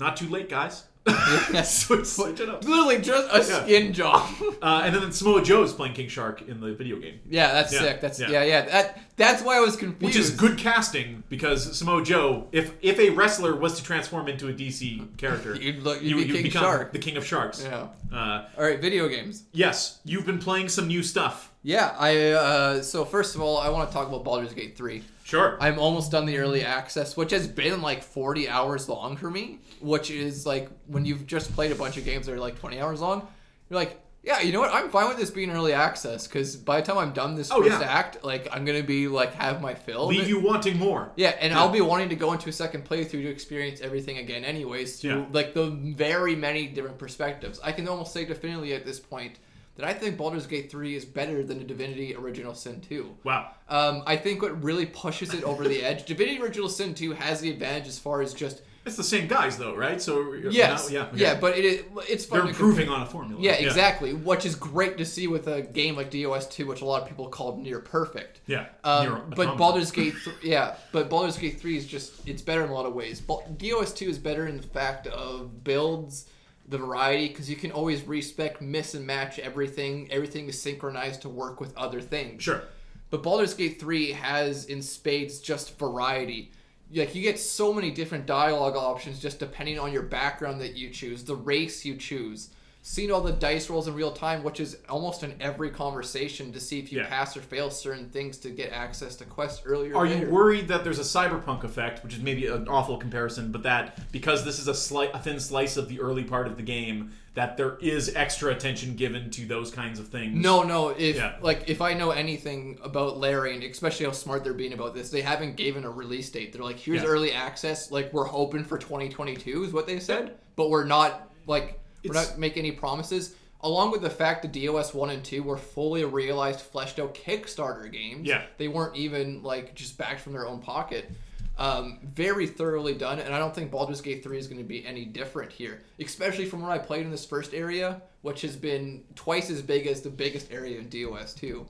[0.00, 0.84] Not too late, guys.
[1.64, 2.64] Switch, switch it up.
[2.64, 3.62] Literally just a Yeah.
[3.64, 4.28] skin job.
[4.62, 7.78] Uh, and then Samoa Joe's playing King Shark in the video game, yeah, that's Yeah,
[7.80, 8.00] sick.
[8.00, 8.30] That's yeah.
[8.30, 8.42] yeah.
[8.44, 10.02] yeah, That that's why I was confused.
[10.02, 14.48] which is good casting because Samoa Joe, if if a wrestler was to transform into
[14.48, 16.92] a DC character, You'd look- you'd you, be you'd become Shark.
[16.92, 17.62] the King of Sharks.
[17.62, 17.86] Yeah.
[18.12, 19.44] Uh, All right, video games.
[19.52, 21.52] yes, you've been playing some new stuff.
[21.62, 25.02] Yeah, I uh so first of all, I want to talk about Baldur's Gate 3.
[25.24, 25.56] Sure.
[25.60, 29.58] I'm almost done the early access, which has been like 40 hours long for me,
[29.80, 32.78] which is like when you've just played a bunch of games that are like 20
[32.78, 33.26] hours long,
[33.70, 34.72] you're like, yeah, you know what?
[34.72, 37.62] I'm fine with this being early access because by the time I'm done this Oh,
[37.62, 37.86] first yeah.
[37.86, 40.06] act, like I'm gonna be like have my fill.
[40.06, 41.12] Leave you wanting more.
[41.16, 41.58] Yeah, and Yeah.
[41.60, 45.10] I'll be wanting to go into a second playthrough to experience everything again, anyways, through
[45.20, 45.26] Yeah.
[45.32, 47.60] like the very many different perspectives.
[47.62, 49.38] I can almost say definitively at this point
[49.76, 53.10] that I think Baldur's Gate 3 is better than the Divinity Original Sin 2.
[53.24, 53.50] Wow.
[53.68, 57.40] Um, I think what really pushes it over the edge, Divinity Original Sin 2 has
[57.40, 60.00] the advantage as far as just It's the same guys though, right?
[60.00, 63.40] So yes, now- yeah, yeah, but it, is it's fun they're improving on a formula.
[63.40, 64.12] Yeah, exactly.
[64.12, 67.08] Which is great to see with a game like DOS 2, which a lot of
[67.08, 68.40] people call near perfect.
[68.46, 68.66] Yeah.
[68.84, 69.56] Um, but.
[69.56, 72.84] Baldur's Gate, th- yeah, but Baldur's Gate 3 is just it's better in a lot
[72.86, 73.20] of ways.
[73.20, 76.28] Bal- DOS 2 is better in the fact of builds,
[76.68, 80.08] the variety, because you can always respec, miss and match everything.
[80.10, 82.42] Everything is synchronized to work with other things.
[82.42, 82.62] Sure.
[83.10, 86.52] But Baldur's Gate 3 has in spades just variety.
[86.94, 90.90] Like you get so many different dialogue options just depending on your background that you
[90.90, 92.50] choose, the race you choose.
[92.86, 96.60] Seeing all the dice rolls in real time, which is almost in every conversation to
[96.60, 97.06] see if you Yeah.
[97.06, 99.96] pass or fail certain things to get access to quests earlier.
[99.96, 103.62] Are you worried that there's a cyberpunk effect, which is maybe an awful comparison, but
[103.62, 106.62] that because this is a, sli- a thin slice of the early part of the
[106.62, 110.34] game, that there is extra attention given to those kinds of things?
[110.36, 110.90] No, no.
[110.90, 111.36] If Yeah.
[111.40, 115.08] like if I know anything about Larian and especially how smart they're being about this,
[115.08, 116.52] they haven't given a release date.
[116.52, 117.08] They're like, here's Yeah.
[117.08, 117.90] early access.
[117.90, 122.38] Like we're hoping for 2022 is what they said, but we're not like we're not
[122.38, 123.34] making any promises.
[123.60, 127.90] Along with the fact that DOS one and two were fully realized, fleshed out Kickstarter
[127.90, 128.26] games.
[128.26, 128.42] Yeah.
[128.58, 131.10] they weren't even like just backed from their own pocket.
[131.56, 134.84] Um, very thoroughly done, and I don't think Baldur's Gate 3 is going to be
[134.84, 139.04] any different here, especially from what I played in this first area, which has been
[139.14, 141.64] twice as big as the biggest area in DOS 2.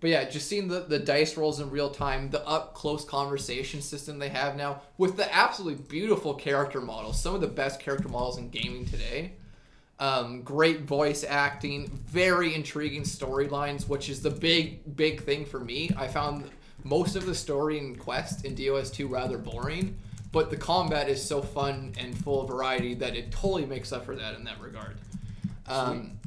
[0.00, 3.82] But yeah, just seeing the, the dice rolls in real time, the up close conversation
[3.82, 8.08] system they have now, with the absolutely beautiful character models, some of the best character
[8.08, 9.32] models in gaming today.
[10.00, 15.90] Um, great voice acting, very intriguing storylines, which is the big, big thing for me.
[15.96, 16.50] I found
[16.82, 19.96] most of the story and quest in DOS 2 rather boring,
[20.32, 24.04] but the combat is so fun and full of variety that it totally makes up
[24.04, 24.96] for that in that regard.
[25.68, 26.18] Um,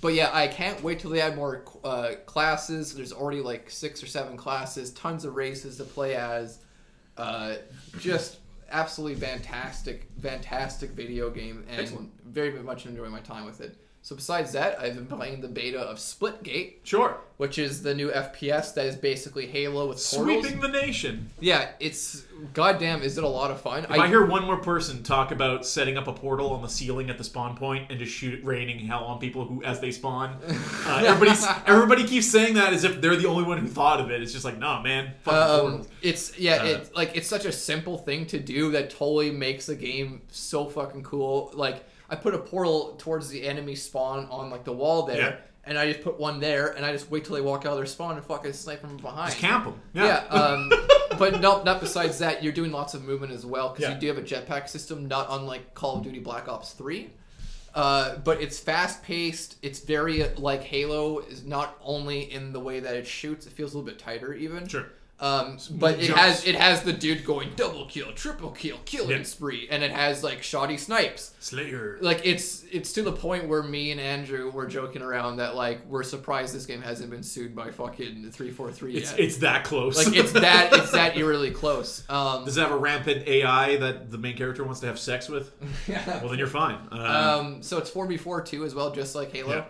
[0.00, 2.94] but yeah, I can't wait till they add more uh, classes.
[2.94, 6.58] There's already like six or seven classes, tons of races to play as.
[7.16, 7.56] Uh,
[7.98, 8.38] just
[8.70, 12.10] absolutely fantastic, fantastic video game, and Excellent.
[12.24, 13.76] very much enjoying my time with it.
[14.06, 17.16] So besides that, I've been playing the beta of Splitgate, Sure.
[17.38, 20.44] which is the new FPS that is basically Halo with portals.
[20.44, 21.28] Sweeping the nation.
[21.40, 22.22] Yeah, it's
[22.54, 23.02] goddamn.
[23.02, 23.82] Is it a lot of fun?
[23.82, 27.10] If I, hear one more person talk about setting up a portal on the ceiling
[27.10, 29.90] at the spawn point and just shoot it raining hell on people who as they
[29.90, 30.38] spawn,
[30.86, 34.12] uh, everybody's everybody keeps saying that as if they're the only one who thought of
[34.12, 34.22] it.
[34.22, 37.98] It's just like, nah, man, Um, it's yeah, Uh, it's like it's such a simple
[37.98, 41.50] thing to do that totally makes the game so fucking cool.
[41.54, 45.36] Like I put a portal towards the enemy spawn on like the wall there, Yeah.
[45.64, 47.76] and I just put one there, and I just wait till they walk out of
[47.78, 49.30] their spawn and fucking snipe them from behind.
[49.30, 49.80] Just camp them.
[49.94, 50.26] Yeah, Yeah.
[50.40, 50.70] um,
[51.18, 53.94] but no, not besides that, you're doing lots of movement as well because Yeah.
[53.94, 57.10] you do have a jetpack system, not unlike Call of Duty Black Ops Three.
[57.74, 59.56] Uh, but it's fast paced.
[59.60, 63.46] It's very like Halo is not only in the way that it shoots.
[63.46, 64.66] It feels a little bit tighter even.
[64.66, 64.86] Sure.
[65.18, 66.20] Um, but it jumps.
[66.20, 69.22] has it has the dude going double kill, triple kill, killing Yeah.
[69.22, 71.32] spree, and it has like shoddy snipes.
[71.40, 71.96] Slayer.
[72.02, 75.86] Like it's it's to the point where me and Andrew were joking around that like
[75.86, 79.20] we're surprised this game hasn't been sued by fucking three four three It's yet.
[79.20, 79.96] it's that close.
[79.96, 82.02] like it's that it's that eerily close.
[82.10, 85.30] Um, Does it have a rampant AI that the main character wants to have sex
[85.30, 85.50] with?
[86.06, 86.76] Well, then you're fine.
[86.92, 89.54] Uh, um, so it's four v four too as well, just like Halo.
[89.54, 89.64] Yeah.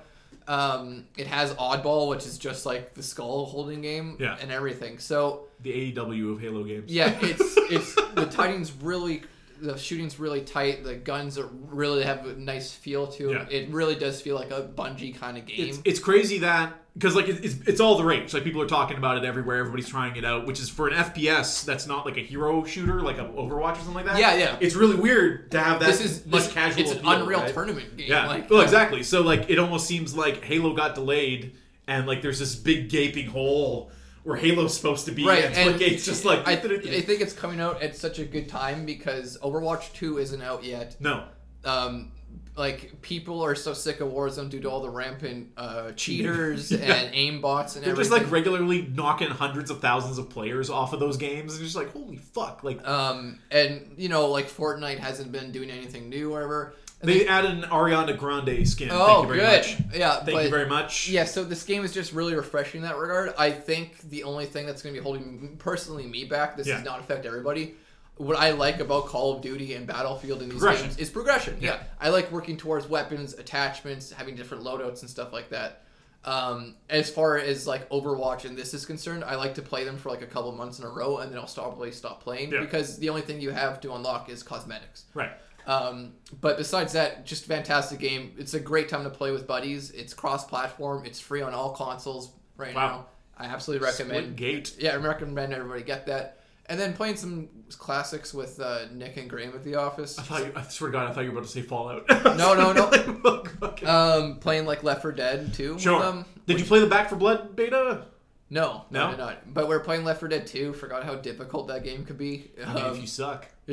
[0.48, 4.36] Um, it has Oddball, which is just like the skull holding game, Yeah.
[4.40, 4.98] and everything.
[4.98, 6.92] So the AEW of Halo games.
[6.92, 9.22] yeah, it's it's the timing's really
[9.60, 10.84] the shooting's really tight.
[10.84, 13.46] The guns are really have a nice feel to them.
[13.50, 13.56] Yeah.
[13.58, 15.68] It really does feel like a Bungie kind of game.
[15.68, 18.32] It's, it's crazy that because like it- it's it's all the rage.
[18.34, 19.58] Like people are talking about it everywhere.
[19.58, 23.00] Everybody's trying it out, which is for an FPS that's not like a hero shooter,
[23.02, 24.18] like a Overwatch or something like that.
[24.18, 24.56] Yeah, yeah.
[24.60, 25.86] It's really weird to have that.
[25.86, 26.82] this is much this, casual.
[26.82, 27.52] It's an appeal, Unreal right?
[27.52, 28.08] Tournament game.
[28.08, 28.26] Yeah.
[28.26, 29.02] Like, well, uh, exactly.
[29.02, 31.54] So like it almost seems like Halo got delayed,
[31.86, 33.90] and like there's this big gaping hole
[34.26, 37.32] where Halo's supposed to be, Right, and and Splitgate's just like I, I think it's
[37.32, 40.96] coming out at such a good time because Overwatch 2 isn't out yet.
[41.00, 41.24] no.
[41.64, 42.12] Um,
[42.56, 46.78] like people are so sick of Warzone due to all the rampant uh, cheaters Yeah.
[46.94, 48.10] and aim bots and They're everything.
[48.12, 51.76] just like regularly knocking hundreds of thousands of players off of those games, and just
[51.76, 56.30] like holy fuck, like Um, and you know, like Fortnite hasn't been doing anything new
[56.30, 56.74] or whatever.
[57.02, 58.88] And They added an Ariana Grande skin.
[58.90, 59.56] oh, Thank you very good.
[59.90, 59.96] much.
[59.98, 61.10] Yeah, Thank but, you very much.
[61.10, 63.34] Yeah, so this game is just really refreshing in that regard.
[63.36, 66.76] I think the only thing that's going to be holding personally me back, this Yeah.
[66.76, 67.74] does not affect everybody.
[68.16, 71.58] What I like about Call of Duty and Battlefield in these games is progression.
[71.60, 71.74] Yeah.
[71.74, 71.82] Yeah.
[72.00, 75.82] I like working towards weapons, attachments, having different loadouts and stuff like that.
[76.24, 79.96] Um, as far as like Overwatch and this is concerned, I like to play them
[79.98, 82.50] for like a couple months in a row and then I'll stop probably stop playing
[82.52, 82.60] Yeah.
[82.60, 85.04] because the only thing you have to unlock is cosmetics.
[85.14, 85.30] Right.
[85.66, 88.32] Um, but besides that, just fantastic game.
[88.38, 89.90] It's a great time to play with buddies.
[89.90, 91.04] It's cross-platform.
[91.04, 92.88] It's free on all consoles right Wow.
[92.88, 93.06] now.
[93.38, 94.36] I absolutely recommend.
[94.38, 94.76] Splitgate.
[94.80, 96.40] Yeah, I recommend everybody get that.
[96.68, 97.48] And then playing some
[97.78, 100.18] classics with uh, Nick and Graham at the office.
[100.18, 102.04] I thought you, I swear to God, I thought you were about to say Fallout.
[102.36, 103.44] No, no, no.
[103.62, 103.86] Okay.
[103.86, 105.78] Um, playing like Left 4 Dead 2.
[105.78, 106.00] sure.
[106.00, 106.24] them.
[106.46, 108.06] Did you play the Back 4 Blood beta?
[108.50, 109.16] No, no, No?
[109.16, 109.54] Not.
[109.54, 110.72] But we're playing Left 4 Dead 2.
[110.72, 112.50] Forgot how difficult that game could be.
[112.64, 113.46] I mean, Um, if you suck.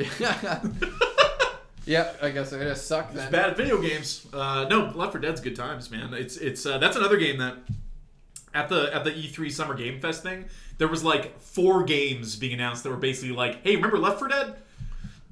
[1.86, 3.32] yeah, I guess I'm gonna suck It's then.
[3.32, 4.26] bad at video games.
[4.32, 6.14] Uh, no, Left 4 Dead's good times, man.
[6.14, 7.56] It's it's uh, that's another game that
[8.54, 10.46] at the at the E3 Summer Game Fest thing,
[10.78, 14.28] there was like four games being announced that were basically like, hey, remember Left 4
[14.28, 14.56] Dead?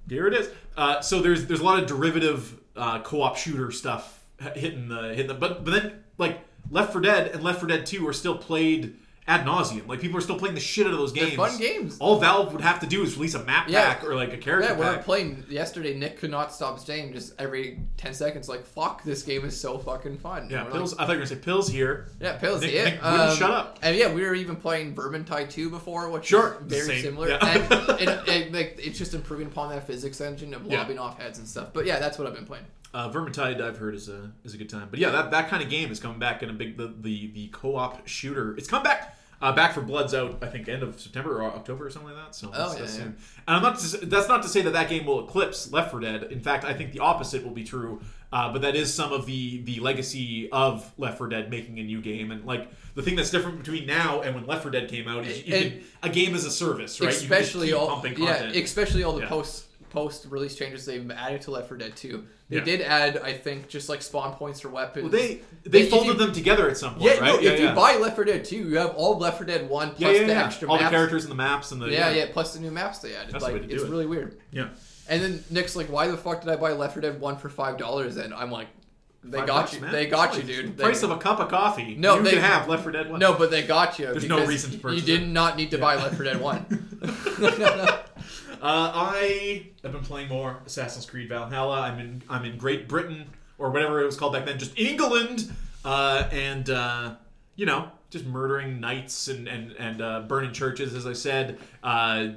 [0.09, 0.51] Here it is.
[0.77, 4.25] Uh, so there's there's a lot of derivative uh, co-op shooter stuff
[4.55, 7.87] hitting the hitting the but but then like Left 4 Dead and Left 4 Dead
[7.87, 8.97] 2 are still played
[9.29, 9.87] ad nauseum.
[9.87, 11.37] Like people are still playing the shit out of those They're games.
[11.37, 11.97] fun games.
[12.01, 13.95] All Valve would have to do is release a map Yeah.
[13.95, 15.05] pack or like a character Yeah, we were pack.
[15.05, 15.95] playing yesterday.
[15.97, 19.79] Nick could not stop saying just every ten seconds, like "fuck, this game is so
[19.79, 20.93] fucking fun." yeah, pills.
[20.93, 22.09] like, I thought you were gonna say pills here.
[22.21, 22.63] yeah, pills.
[22.63, 23.79] Nick- yeah, Nick wouldn't um, shut up.
[23.83, 27.29] And yeah, we were even playing Vermintide 2 before, which Sure, is very same, similar.
[27.29, 27.47] yeah.
[27.47, 30.79] And it, it, like, it's just improving upon that physics engine of Yeah.
[30.79, 31.69] lobbing off heads and stuff.
[31.73, 32.65] But yeah, that's what I've been playing.
[32.95, 35.63] Uh, Vermintide, I've heard is a is a good time, but yeah, that, that kind
[35.63, 38.55] of game is coming back in a big the the, the co op shooter.
[38.57, 39.17] It's come back.
[39.41, 42.27] Uh, Back 4 Blood's out, I think, end of September or October or something like
[42.27, 42.33] that.
[42.33, 43.09] So Oh, that's, yeah, yeah.
[43.09, 43.17] And
[43.49, 43.77] I'm not.
[43.81, 46.23] To, that's not to say that that game will eclipse Left 4 Dead.
[46.31, 48.01] In fact, I think the opposite will be true.
[48.33, 51.83] Uh, but that is some of the the legacy of Left 4 Dead making a
[51.83, 54.89] new game, and like the thing that's different between now and when Left 4 Dead
[54.89, 57.07] came out is you can, a game as a service, right?
[57.07, 58.55] You can just especially all pumping yeah, content.
[58.65, 59.29] especially all the Yeah.
[59.29, 62.25] post post release changes they've added to Left 4 Dead 2.
[62.53, 62.65] They Yeah.
[62.65, 65.05] did add, I think, just like spawn points for weapons.
[65.05, 67.43] Well, they they If folded you- them together at some point, Yeah, right?
[67.43, 69.89] no, if you buy Left 4 Dead 2, you have all Left 4 Dead 1
[69.91, 70.45] plus yeah, yeah, the yeah.
[70.45, 70.91] extra all maps.
[70.91, 73.33] the characters and the maps and the Yeah, yeah, plus the new maps they added.
[73.33, 73.91] That's the like way to do it's it.
[73.91, 74.37] really weird.
[74.51, 74.69] yeah.
[75.09, 77.49] And then Nick's like, "Why the fuck did I buy Left 4 Dead 1 for
[77.49, 78.69] five dollars?" And I'm like,
[79.25, 79.81] They Five got bucks, you.
[79.83, 79.93] man.
[79.93, 80.77] They got It's you, like dude.
[80.77, 81.95] the Price They- of a cup of coffee.
[81.97, 83.21] No, you they- can have Left 4 Dead 1.
[83.21, 84.07] No, but they got you.
[84.07, 85.29] There's no because reason to purchase You did it.
[85.29, 86.99] not need to buy Left 4 Dead 1.
[88.63, 91.81] Uh, I have been playing more Assassin's Creed Valhalla.
[91.81, 93.27] I'm in I'm in Great Britain
[93.59, 95.53] or whatever it was called back then, just England,
[95.85, 97.15] uh, and uh,
[97.57, 100.95] you know, just murdering knights and and and uh, burning churches.
[100.95, 102.29] As I said, uh,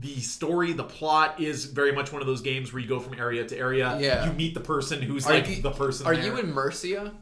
[0.00, 3.14] the story, the plot is very much one of those games where you go from
[3.18, 3.96] area to area.
[3.98, 4.26] Yeah.
[4.26, 6.06] you meet the person who's Are like you- the person.
[6.06, 6.24] Are there.
[6.26, 7.12] you in Mercia?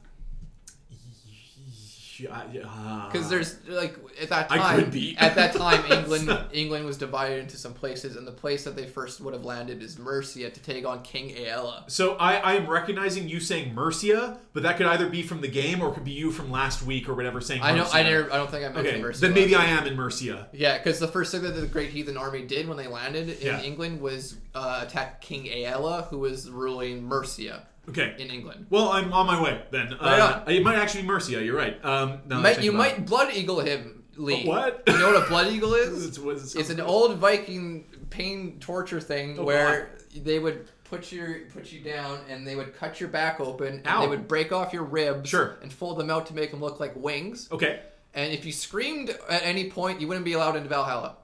[2.19, 7.41] Because Because there's like at that I time, at that time, England England was divided
[7.41, 10.61] into some places, and the place that they first would have landed is Mercia to
[10.61, 11.91] take on King Aella.
[11.91, 15.81] So I, I'm recognizing you saying Mercia, but that could either be from the game
[15.81, 17.89] or it could be you from last week or whatever saying I know.
[17.93, 18.33] I never.
[18.33, 19.21] I don't think I mentioned Okay, Mercia.
[19.21, 20.49] then maybe I am in Mercia.
[20.53, 23.47] Yeah, because the first thing that the Great Heathen Army did when they landed in
[23.47, 23.61] Yeah.
[23.63, 28.14] England was uh, attack King Aella, who was ruling Mercia Okay.
[28.18, 28.66] in England.
[28.70, 29.94] Well, I'm on my way then.
[29.98, 31.42] Uh, it might actually be Mercia.
[31.42, 31.83] You're right.
[31.85, 33.07] Um, Might, you might it.
[33.07, 34.44] blood eagle him, Lee.
[34.46, 34.83] What?
[34.87, 36.07] You know what a blood eagle is?
[36.09, 41.12] It's, what does It's an old Viking pain torture thing Oh, where they would put
[41.12, 44.01] your put you down and they would cut your back open and Ow.
[44.01, 45.59] they would break off your ribs Sure.
[45.62, 47.48] and fold them out to make them look like wings.
[47.53, 47.81] Okay.
[48.14, 51.16] And if you screamed at any point, you wouldn't be allowed into Valhalla.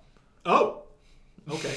[0.46, 0.82] Oh.
[1.50, 1.74] Okay.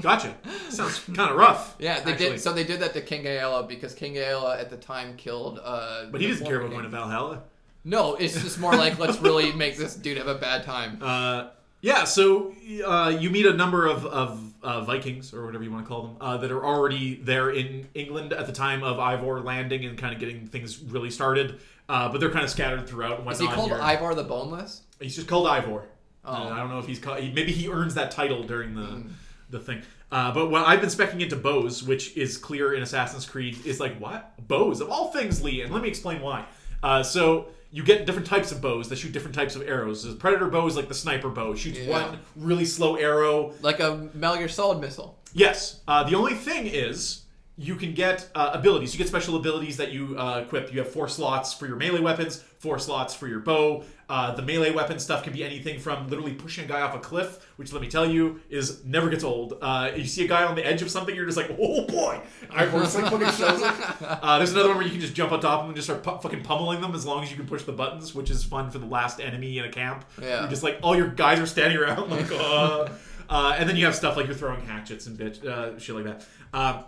[0.00, 0.34] Gotcha.
[0.70, 1.76] Sounds kind of rough.
[1.78, 2.30] Yeah, they actually.
[2.30, 2.40] did.
[2.40, 5.60] So they did that to King Aella because King Aella at the time killed.
[5.62, 6.88] Uh, But he doesn't care about going to.
[6.88, 7.42] Valhalla.
[7.84, 10.98] No, it's just more like let's really make this dude have a bad time.
[11.02, 11.48] Uh,
[11.80, 12.54] yeah, so
[12.86, 16.02] uh, you meet a number of, of uh, Vikings, or whatever you want to call
[16.02, 19.98] them, uh, that are already there in England at the time of Ivar landing and
[19.98, 21.58] kind of getting things really started.
[21.88, 24.82] Uh, but they're kind of scattered throughout and Is he called You're- Ivar the Boneless?
[25.00, 25.86] He's just called Ivar.
[26.24, 26.48] Oh.
[26.48, 27.20] I don't know if he's caught.
[27.20, 29.08] he- Maybe he earns that title during the Hmm.
[29.50, 29.82] the thing.
[30.10, 33.80] Uh, but what I've been specking into bows, which is clear in Assassin's Creed, is
[33.80, 35.60] like what bows of all things, Lee.
[35.62, 36.44] And let me explain why.
[36.82, 40.04] Uh, so you get different types of bows that shoot different types of arrows.
[40.04, 41.54] The predator bow is like the sniper bow.
[41.54, 41.90] Shoots Yeah.
[41.90, 43.52] one really slow arrow.
[43.62, 45.18] Like a Metal Gear Solid missile.
[45.34, 45.80] Yes.
[45.88, 47.22] Uh, the only thing is
[47.56, 48.94] you can get uh, abilities.
[48.94, 50.72] You get special abilities that you uh, equip.
[50.72, 53.84] You have four slots for your melee weapons, four slots for your bow.
[54.12, 56.98] Uh, the melee weapon stuff can be anything from literally pushing a guy off a
[56.98, 59.56] cliff, which let me tell you is never gets old.
[59.62, 62.20] Uh, you see a guy on the edge of something, you're just like, oh boy!
[62.50, 63.62] I like fucking shows.
[64.02, 65.86] Uh, there's another one where you can just jump on top of them and just
[65.88, 68.44] start pu- fucking pummeling them as long as you can push the buttons, which is
[68.44, 70.04] fun for the last enemy in a camp.
[70.20, 70.40] Yeah.
[70.40, 72.88] You're just like all your guys are standing around like, uh,
[73.30, 76.04] uh, and then you have stuff like you're throwing hatchets and bitch, uh, shit like
[76.04, 76.26] that.
[76.52, 76.82] Uh,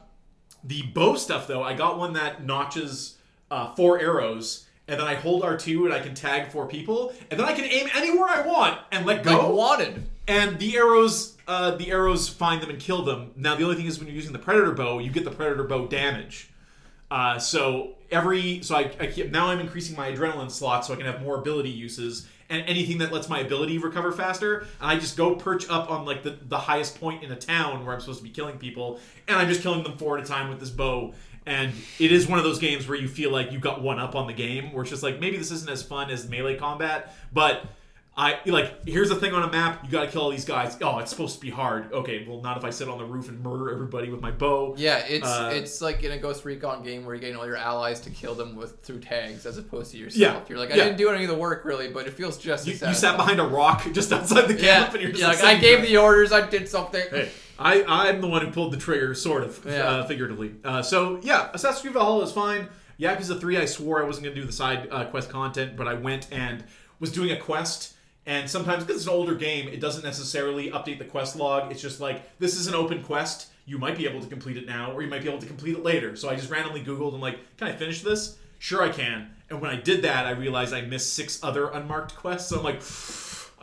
[0.63, 3.17] the bow stuff, though, I got one that notches
[3.51, 7.40] uh, four arrows, and then I hold R2 and I can tag four people, and
[7.40, 9.49] then I can aim anywhere I want and let go.
[9.49, 10.07] Like wanted.
[10.29, 13.33] and the arrows, uh, the arrows find them and kill them.
[13.37, 15.64] Now, the only thing is when you're using the predator bow, you get the predator
[15.64, 16.51] bow damage.
[17.11, 20.97] Uh, so every so I, I keep, now I'm increasing my adrenaline slot so I
[20.97, 24.61] can have more ability uses and anything that lets my ability recover faster.
[24.81, 27.85] And I just go perch up on like the, the highest point in a town
[27.85, 30.27] where I'm supposed to be killing people, and I'm just killing them four at a
[30.27, 31.14] time with this bow.
[31.46, 34.14] And it is one of those games where you feel like you got one up
[34.14, 37.14] on the game, where it's just like maybe this isn't as fun as melee combat,
[37.33, 37.66] but
[38.16, 40.77] I like here's the thing on a map, you gotta kill all these guys.
[40.81, 41.92] Oh, it's supposed to be hard.
[41.92, 44.77] Okay, well not if I sit on the roof and murder everybody with my bow.
[44.79, 47.57] Yeah, it's Uh, it's like in a Ghost Recon game where you're getting all your
[47.57, 50.42] allies to kill them with through tags as opposed to yourself.
[50.44, 50.85] Yeah, You're like, I yeah.
[50.85, 53.40] didn't do any of the work really, but it feels just You, you sat behind
[53.40, 55.96] a rock just outside the Yeah, camp, and you're just like, like, I gave the
[55.96, 57.03] orders, I did something.
[57.11, 59.88] Hey, I, I'm the one who pulled the trigger, sort of, Yeah.
[59.88, 60.55] uh, figuratively.
[60.64, 62.68] Uh, so, yeah, Assassin's Creed Valhalla is fine.
[63.00, 65.88] Yakuza 3, I swore I wasn't going to do the side uh, quest content, but
[65.88, 66.62] I went and
[67.00, 67.90] was doing a quest.
[68.27, 71.71] And sometimes, because it's an older game, it doesn't necessarily update the quest log.
[71.71, 73.49] It's just like, this is an open quest.
[73.67, 75.77] You might be able to complete it now, or you might be able to complete
[75.77, 76.17] it later.
[76.17, 78.39] So I just randomly Googled and, like, can I finish this?
[78.59, 79.31] Sure, I can.
[79.51, 82.49] And when I did that, I realized I missed six other unmarked quests.
[82.49, 82.81] So I'm like,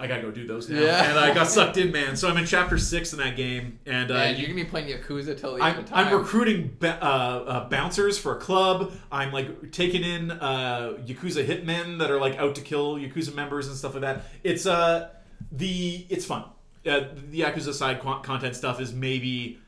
[0.02, 0.80] I gotta go do those now.
[0.80, 1.10] Yeah.
[1.10, 2.16] And I got sucked in, man.
[2.16, 5.40] So I'm in chapter six in that game, and uh, you're gonna be playing Yakuza
[5.40, 6.08] till the end I'm, of time.
[6.08, 8.92] I'm recruiting ba- uh, uh, bouncers for a club.
[9.12, 13.68] I'm like taking in uh, Yakuza hitmen that are like out to kill Yakuza members
[13.68, 14.24] and stuff like that.
[14.44, 15.10] It's uh
[15.52, 16.46] the it's fun.
[16.84, 19.60] Uh, the Yakuza side con- content stuff is maybe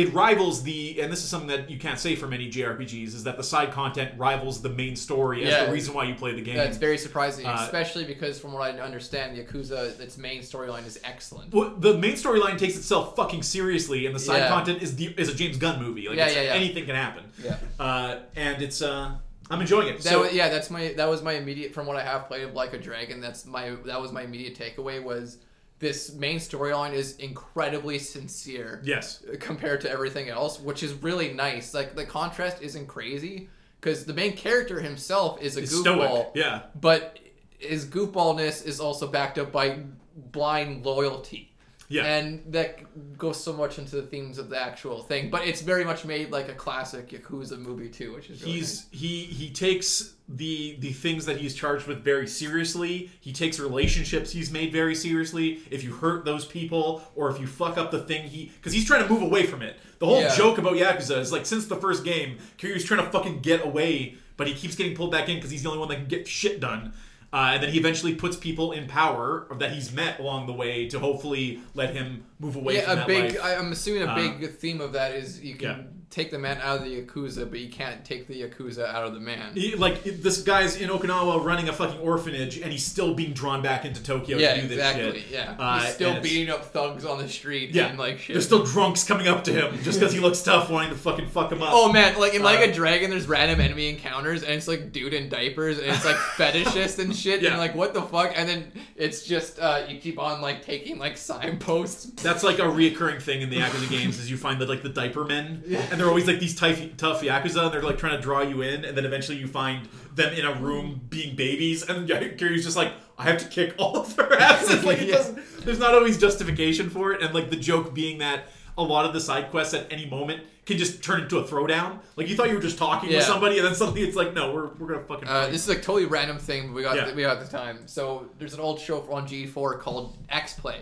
[0.00, 3.24] it rivals the and this is something that you can't say for many JRPGs is
[3.24, 5.64] that the side content rivals the main story as Yeah.
[5.66, 6.56] the reason why you play the game.
[6.56, 10.86] Yeah, that's very surprising, Uh, especially because from what I understand, Yakuza its main storyline
[10.86, 11.52] is excellent.
[11.52, 14.48] Well, the main storyline takes itself fucking seriously, and the side Yeah.
[14.48, 16.08] content is the, is a James Gunn movie.
[16.08, 16.52] Like Yeah, yeah, yeah.
[16.54, 17.24] anything can happen.
[17.44, 17.56] Yeah.
[17.78, 19.12] Uh, and it's uh,
[19.50, 19.96] I'm enjoying it.
[20.02, 22.42] That so was, yeah, that's my that was my immediate from what I have played
[22.44, 23.20] of Like a Dragon.
[23.20, 25.38] That's my that was my immediate takeaway was
[25.80, 31.74] this main storyline is incredibly sincere yes, compared to everything else, which is really nice.
[31.74, 33.48] Like the contrast isn't crazy
[33.80, 36.30] because the main character himself is a It's goofball, stoic.
[36.34, 36.62] Yeah.
[36.80, 37.18] but
[37.58, 39.80] his goofballness is also backed up by
[40.14, 41.49] blind loyalty.
[41.90, 42.04] Yeah.
[42.04, 45.84] And that goes so much into the themes of the actual thing, but it's very
[45.84, 50.14] much made like a classic Yakuza movie too, which is really he's he he takes
[50.28, 53.10] the the things that he's charged with very seriously.
[53.20, 55.58] He takes relationships he's made very seriously.
[55.68, 58.84] If you hurt those people or if you fuck up the thing he because he's
[58.86, 59.76] trying to move away from it.
[59.98, 60.34] The whole Yeah.
[60.36, 64.14] joke about Yakuza is like since the first game, Kiryu's trying to fucking get away,
[64.36, 66.28] but he keeps getting pulled back in because he's the only one that can get
[66.28, 66.92] shit done.
[67.32, 70.88] Uh, and then he eventually puts people in power that he's met along the way
[70.88, 73.34] to hopefully let him move away yeah, from a that big.
[73.34, 73.44] life.
[73.44, 75.82] I, I'm assuming a Uh, big theme of that is you can yeah.
[76.10, 79.14] Take the man out of the yakuza, but you can't take the yakuza out of
[79.14, 79.52] the man.
[79.54, 83.62] He- like this guy's in Okinawa running a fucking orphanage, and he's still being drawn
[83.62, 85.20] back into Tokyo yeah, to do this exactly.
[85.20, 85.30] shit.
[85.30, 88.34] Yeah, Uh, he's still beating up thugs on the street Yeah, and like shit.
[88.34, 91.28] There's still drunks coming up to him just because he looks tough, wanting to fucking
[91.28, 91.70] fuck him up.
[91.72, 94.90] Oh man, like in like Uh, a dragon, there's random enemy encounters, and it's like
[94.90, 97.50] dude in diapers, and it's like fetishist and shit, Yeah.
[97.50, 100.98] and like what the fuck, and then it's just uh, you keep on like taking
[100.98, 102.06] like signposts.
[102.22, 104.88] That's like a reoccurring thing in the Yakuza games is you find that like the
[104.88, 108.20] diaper men, and they're always like these tough, tough Yakuza, and they're like trying to
[108.22, 112.08] draw you in, and then eventually you find them in a room being babies, and
[112.38, 114.84] Kiryu's just like, I have to kick all of their asses.
[114.84, 115.16] Like, it Yeah.
[115.16, 118.44] doesn't, there's not always justification for it, and like the joke being that
[118.78, 121.98] a lot of the side quests at any moment can just turn into a throwdown.
[122.16, 123.16] Like you thought you were just talking Yeah.
[123.18, 125.28] with somebody, and then suddenly it's like, no, we're, we're gonna fucking.
[125.28, 127.14] Uh, this is like totally random thing, but we got Yeah.
[127.14, 127.80] we got at the time.
[127.86, 130.80] So there's an old show on G4 called X Play.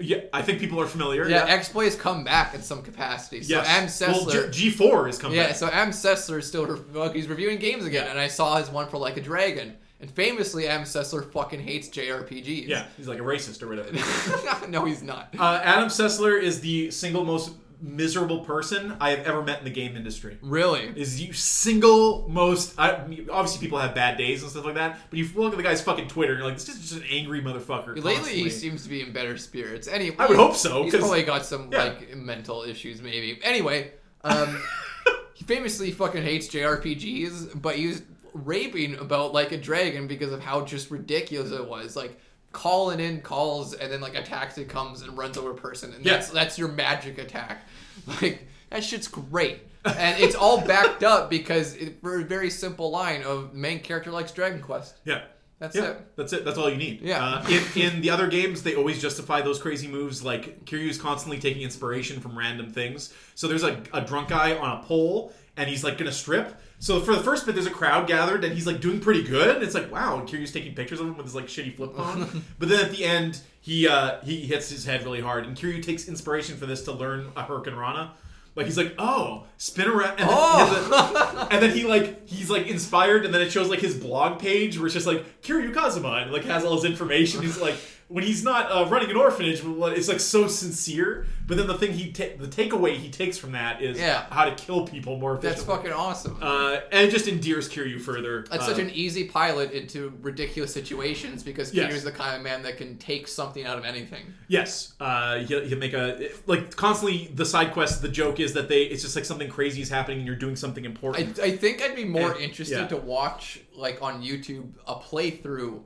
[0.00, 1.28] Yeah, I think people are familiar.
[1.28, 3.42] Yeah, X Play has come back in some capacity.
[3.42, 4.00] So Yes.
[4.02, 4.50] Am Well, Sessler.
[4.52, 5.56] G- G4 is coming Yeah, back.
[5.56, 8.10] so Adam Sessler is still re- well, he's reviewing games again, Yeah.
[8.10, 9.74] and I saw his one for Like a Dragon.
[10.00, 12.66] And famously, Adam Sessler fucking hates JRPGs.
[12.66, 14.66] yeah, he's like a racist or whatever.
[14.68, 15.32] no, he's not.
[15.38, 17.52] Uh, Adam Sessler is the single most
[17.82, 20.38] miserable person I have ever met in the game industry.
[20.40, 20.92] Really?
[20.94, 22.78] Is you single most.
[22.78, 22.92] I,
[23.30, 25.82] obviously, people have bad days and stuff like that, but you look at the guy's
[25.82, 27.88] fucking Twitter, and you're like, this is just an angry motherfucker.
[27.88, 28.42] Lately, constantly.
[28.44, 29.88] he seems to be in better spirits.
[29.88, 31.84] Anyway, I would hope so, He's probably got some yeah.
[31.84, 33.40] like mental issues, maybe.
[33.42, 33.92] Anyway,
[34.22, 34.62] um,
[35.34, 40.40] he famously fucking hates JRPGs, but he was raving about like a dragon because of
[40.40, 41.96] how just ridiculous it was.
[41.96, 42.18] Like
[42.52, 46.04] calling in calls and then like a taxi comes and runs over a person, and
[46.04, 46.12] Yeah.
[46.14, 47.62] that's that's your magic attack.
[48.22, 49.58] Like that shit's great.
[49.84, 54.10] and it's all backed up because it, for a very simple line of main character
[54.10, 54.94] likes Dragon Quest.
[55.04, 55.22] Yeah.
[55.58, 56.16] That's yeah, it.
[56.16, 56.44] that's it.
[56.44, 57.02] That's all you need.
[57.02, 57.24] Yeah.
[57.24, 60.24] Uh, in, in the other games, they always justify those crazy moves.
[60.24, 63.14] Like Kiryu's constantly taking inspiration from random things.
[63.36, 66.60] So there's a, a drunk guy on a pole, and he's like gonna strip.
[66.78, 69.56] So for the first bit, there's a crowd gathered, and he's like doing pretty good.
[69.56, 71.94] And it's like, wow, and Kiryu's taking pictures of him with his like shitty flip
[71.94, 72.44] phone.
[72.58, 75.82] but then at the end, he uh, he hits his head really hard, and Kiryu
[75.82, 78.14] takes inspiration for this to learn a Hurricane Rana.
[78.54, 81.48] Like he's like, oh, spin around, and then, Oh!
[81.50, 84.76] and then he like he's like inspired, and then it shows like his blog page
[84.76, 87.40] where it's just like Kiryu Kazuma, and like has all his information.
[87.40, 87.76] He's like
[88.12, 91.26] when he's not uh, running an orphanage, it's like so sincere.
[91.44, 94.24] But then the thing he ta- the takeaway he takes from that is Yeah.
[94.30, 95.74] how to kill people more That's efficiently.
[95.76, 96.38] fucking awesome.
[96.40, 98.46] Uh, and it just endears Kiryu further.
[98.48, 101.92] That's Uh, such an easy pilot into ridiculous situations because Yes.
[101.92, 104.22] Kiryu's the kind of man that can take something out of anything.
[104.46, 108.02] Yes, uh, he'll, he'll make a like constantly the side quest.
[108.02, 110.56] The joke is that they it's just like something crazy is happening and you're doing
[110.56, 111.38] something I, important.
[111.40, 112.86] I think I'd be more And- interested yeah.
[112.86, 115.80] to watch like on YouTube a playthrough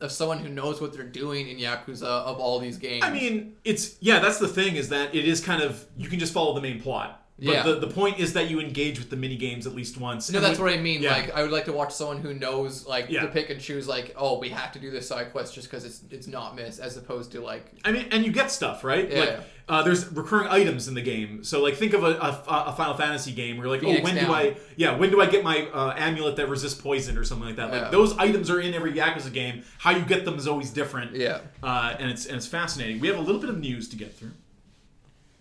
[0.00, 3.04] of someone who knows what they're doing in Yakuza of all these games.
[3.04, 4.18] I mean, it's yeah.
[4.18, 6.80] That's the thing is that it is kind of you can just follow the main
[6.80, 7.19] plot.
[7.42, 7.62] But Yeah.
[7.62, 10.30] the, the point is that you engage with the mini games at least once.
[10.30, 11.00] no, And that's when- what I mean.
[11.02, 11.12] yeah.
[11.12, 13.22] Like, I would like to watch someone who knows, like, Yeah.
[13.22, 13.88] to pick and choose.
[13.88, 16.78] Like, oh, we have to do this side quest just because it's it's not miss,
[16.78, 19.10] as opposed to like, I mean, and you get stuff right.
[19.10, 19.20] Yeah.
[19.20, 21.44] Like uh, there's recurring items in the game.
[21.44, 24.04] So like think of a, a, a Final Fantasy game where you're like, Phoenix oh,
[24.12, 24.56] when do I?
[24.76, 27.70] Yeah, when do I get my uh, amulet that resists poison or something like that?
[27.70, 27.90] Like Yeah.
[27.90, 29.62] those items are in every Yakuza game.
[29.78, 31.14] How you get them is always different.
[31.14, 32.98] yeah, Uh, and it's and it's fascinating.
[33.00, 34.32] We have a little bit of news to get through.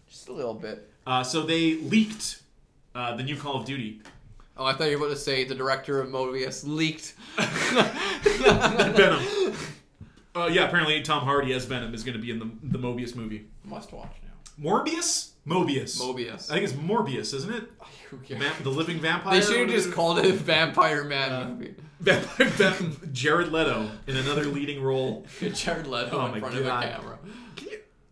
[0.09, 0.88] just a little bit.
[1.07, 2.41] Uh, so they leaked
[2.95, 4.01] uh, the new Call of Duty.
[4.57, 7.13] Oh, I thought you were about to say the director of Mobius leaked.
[8.95, 9.53] Venom.
[10.35, 13.15] Uh, yeah, apparently Tom Hardy as Venom is going to be in the the Mobius
[13.15, 13.47] movie.
[13.63, 14.29] Must watch now.
[14.61, 15.29] Morbius?
[15.47, 15.99] Mobius.
[15.99, 16.51] Mobius.
[16.51, 17.63] I think it's Morbius, isn't it?
[18.09, 18.43] Who cares?
[18.61, 19.39] The living vampire.
[19.39, 21.75] They should have just called it Vampire Man Uh, movie.
[22.01, 22.81] Vampire,
[23.11, 25.25] Jared Leto in another leading role.
[25.53, 26.83] Jared Leto Oh in front of God.
[26.85, 27.19] a camera.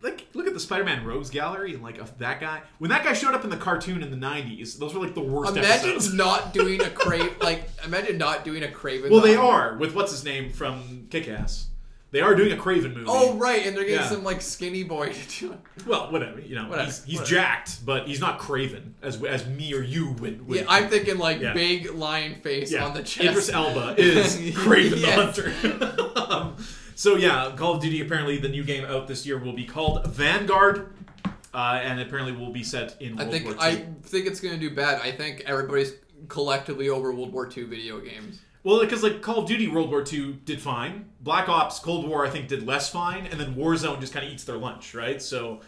[0.00, 2.62] Like look at the Spider-Man Rogues gallery and like that guy?
[2.78, 5.20] When that guy showed up in the cartoon in the '90s, those were like the
[5.20, 6.14] worst Imagine episodes.
[6.14, 9.10] not doing a Crave like imagine not doing a Kraven.
[9.10, 11.66] Well, they the- are with what's his name from Kick-Ass.
[12.10, 13.04] They are doing a Kraven movie.
[13.06, 14.08] Oh right, and they're getting Yeah.
[14.08, 15.58] some like skinny boy to do it.
[15.86, 16.40] well, whatever.
[16.40, 17.30] You know, Whatever, he's, he's whatever.
[17.36, 20.48] jacked, but he's not Kraven as as me or you would.
[20.48, 21.52] would Yeah, I'm thinking like Yeah.
[21.52, 23.28] big lion face Yeah, on the chest.
[23.28, 25.52] Idris Elba is Kraven the Hunter.
[26.98, 28.00] So yeah, Call of Duty.
[28.00, 30.92] Apparently, the new game out this year will be called Vanguard,
[31.54, 33.54] uh, and apparently will be set in I World think II.
[33.60, 35.00] I think it's gonna do bad.
[35.00, 35.92] I think everybody's
[36.26, 38.40] collectively over World War II video games.
[38.64, 41.08] Well, because like Call of Duty World War II did fine.
[41.20, 44.32] Black Ops Cold War I think did less fine, and then Warzone just kind of
[44.32, 45.22] eats their lunch, right?
[45.22, 45.60] So.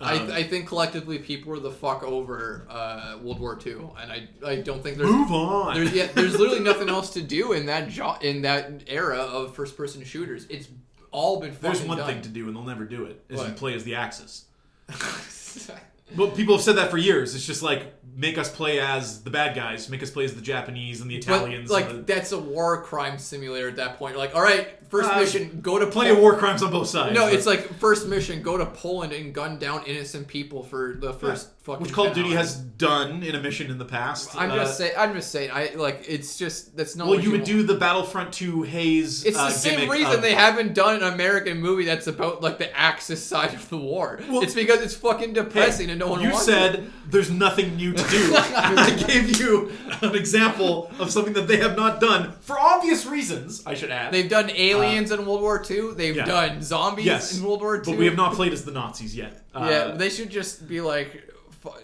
[0.00, 4.12] I, um, I think collectively people are the fuck over uh, World War II, and
[4.12, 5.74] I I don't think there's move on.
[5.74, 9.54] there's yeah, there's literally nothing else to do in that jo- in that era of
[9.56, 10.46] first person shooters.
[10.48, 10.68] It's
[11.10, 12.06] all been There's one done.
[12.06, 13.24] thing to do, and they'll never do it.
[13.28, 14.44] Is you play as the Axis.
[16.16, 17.34] But people have said that for years.
[17.34, 20.40] It's just like make us play as the bad guys, make us play as the
[20.40, 21.70] Japanese and the But Italians.
[21.70, 24.12] like and the, that's a war crime simulator at that point.
[24.14, 26.88] You're like, all right, first Uh, mission, go to plenty of war crimes on both
[26.88, 27.14] sides.
[27.14, 30.96] No, but- it's like first mission, go to Poland and gun down innocent people for
[31.00, 31.82] the first fucking.
[31.84, 34.30] which Call of Duty has done in a mission in the past.
[34.36, 34.92] I'm Uh, just saying.
[34.98, 35.50] I'm just saying.
[35.52, 36.04] I like.
[36.08, 37.06] It's just that's not.
[37.06, 37.46] Well, what you would want.
[37.48, 39.24] do the Battlefront 2 Haze.
[39.24, 42.58] It's the uh, same reason of- they haven't done an American movie that's about like
[42.58, 44.18] the Axis side of the war.
[44.22, 47.10] it's because it's fucking depressing and no one you said it.
[47.10, 48.34] there's nothing new to do.
[48.36, 49.70] I gave you
[50.02, 53.62] an example of something that they have not done for obvious reasons.
[53.66, 54.12] I should add.
[54.12, 54.50] They've done
[54.82, 55.92] aliens in World War II.
[55.94, 56.24] They've yeah.
[56.24, 57.82] done zombies yes, in World War II.
[57.84, 59.42] but we have not played as the Nazis yet.
[59.54, 61.22] Uh, Yeah, they should just be like,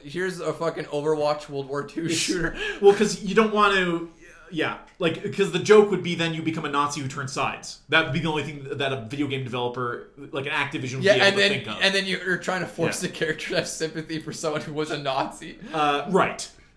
[0.02, 2.56] here's a fucking Overwatch World War II shooter.
[2.80, 4.10] well, because you don't want to.
[4.50, 7.80] Yeah, like because the joke would be then you become a Nazi who turns sides.
[7.88, 11.04] That would be the only thing that a video game developer, like an Activision, would
[11.04, 11.78] Yeah, be able and to then think of.
[11.82, 13.08] and then you're trying to force Yeah.
[13.08, 15.58] the character to have sympathy for someone who was a Nazi.
[15.72, 16.48] uh, right.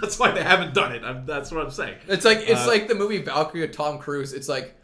[0.00, 1.02] that's why they haven't done it.
[1.02, 1.96] I'm, that's what I'm saying.
[2.08, 4.32] It's like it's Uh, like the movie Valkyrie with Tom Cruise.
[4.32, 4.76] It's like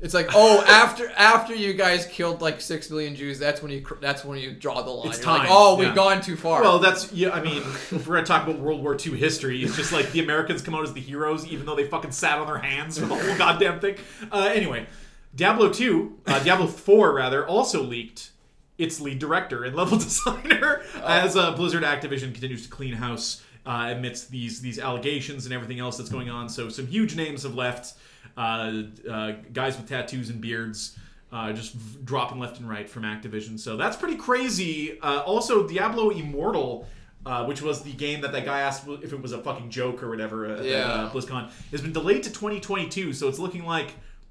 [0.00, 3.84] it's like oh after after you guys killed like six million Jews, that's when you
[4.00, 5.08] that's when you draw the line.
[5.08, 5.94] It's You're like, time, oh, we've yeah.
[5.94, 6.62] gone too far.
[6.62, 7.30] Well, that's yeah.
[7.30, 10.20] I mean, if we're gonna talk about World War II history, it's just like the
[10.20, 13.06] Americans come out as the heroes, even though they fucking sat on their hands for
[13.06, 13.96] the whole goddamn thing.
[14.30, 14.86] Uh, anyway,
[15.34, 18.30] Diablo two, uh, Diablo four rather, also leaked
[18.78, 23.92] its lead director and level designer as uh, Blizzard Activision continues to clean house uh,
[23.96, 26.48] amidst these these allegations and everything else that's going on.
[26.48, 27.94] So some huge names have left.
[28.38, 30.96] Uh, uh, guys with tattoos and beards.
[31.30, 34.98] Uh, just v- dropping left and right from Activision, so that's pretty crazy.
[35.02, 36.86] Uh, also, Diablo Immortal,
[37.26, 40.02] uh, which was the game that that guy asked if it was a fucking joke
[40.02, 40.76] or whatever at Yeah.
[40.86, 43.12] uh, BlizzCon, has been delayed to 2022.
[43.12, 43.88] So it's looking like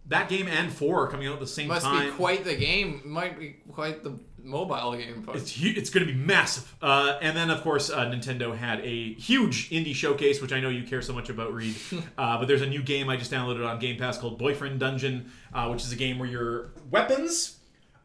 [0.07, 1.95] that game and four are coming out at the same must time.
[1.97, 3.01] Must be quite the game.
[3.05, 5.23] Might be quite the mobile game.
[5.25, 6.73] But It's hu- it's going to be massive.
[6.81, 10.69] Uh, and then, of course, uh, Nintendo had a huge indie showcase, which I know
[10.69, 11.75] you care so much about, Reed.
[12.17, 15.31] uh, but there's a new game I just downloaded on Game Pass called Boyfriend Dungeon,
[15.53, 17.57] uh, which is a game where your weapons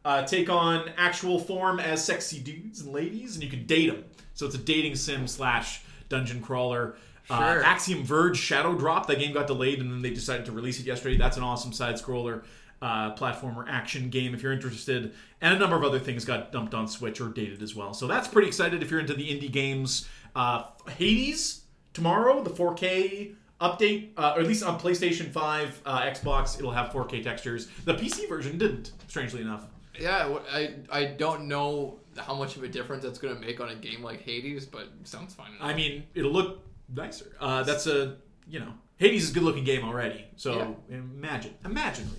[0.05, 4.03] uh, take on actual form as sexy dudes and ladies, and you can date them.
[4.33, 6.95] So it's a dating sim slash dungeon crawler.
[7.29, 7.63] Uh, Sure.
[7.63, 9.07] Axiom Verge Shadow Drop.
[9.07, 11.15] That game got delayed, and then they decided to release it yesterday.
[11.17, 12.43] That's an awesome side scroller
[12.83, 15.13] uh, platformer action game if you're interested.
[15.39, 17.93] And a number of other things got dumped on Switch or dated as well.
[17.93, 20.09] So that's pretty excited if you're into the indie games.
[20.35, 20.65] Uh,
[20.97, 21.61] Hades
[21.93, 26.91] tomorrow, the 4K update, uh, or at least on PlayStation 5, uh, Xbox, it'll have
[26.91, 27.69] 4K textures.
[27.85, 29.65] The PC version didn't, strangely enough.
[29.97, 33.75] yeah, I I don't know how much of a difference that's gonna make on a
[33.75, 35.51] game like Hades, but sounds fine.
[35.61, 36.59] I mean, it'll look
[36.93, 37.31] nicer.
[37.39, 38.17] Uh, that's a
[38.49, 40.25] you know, Hades is a good looking game already.
[40.35, 42.09] So imagine, imagine.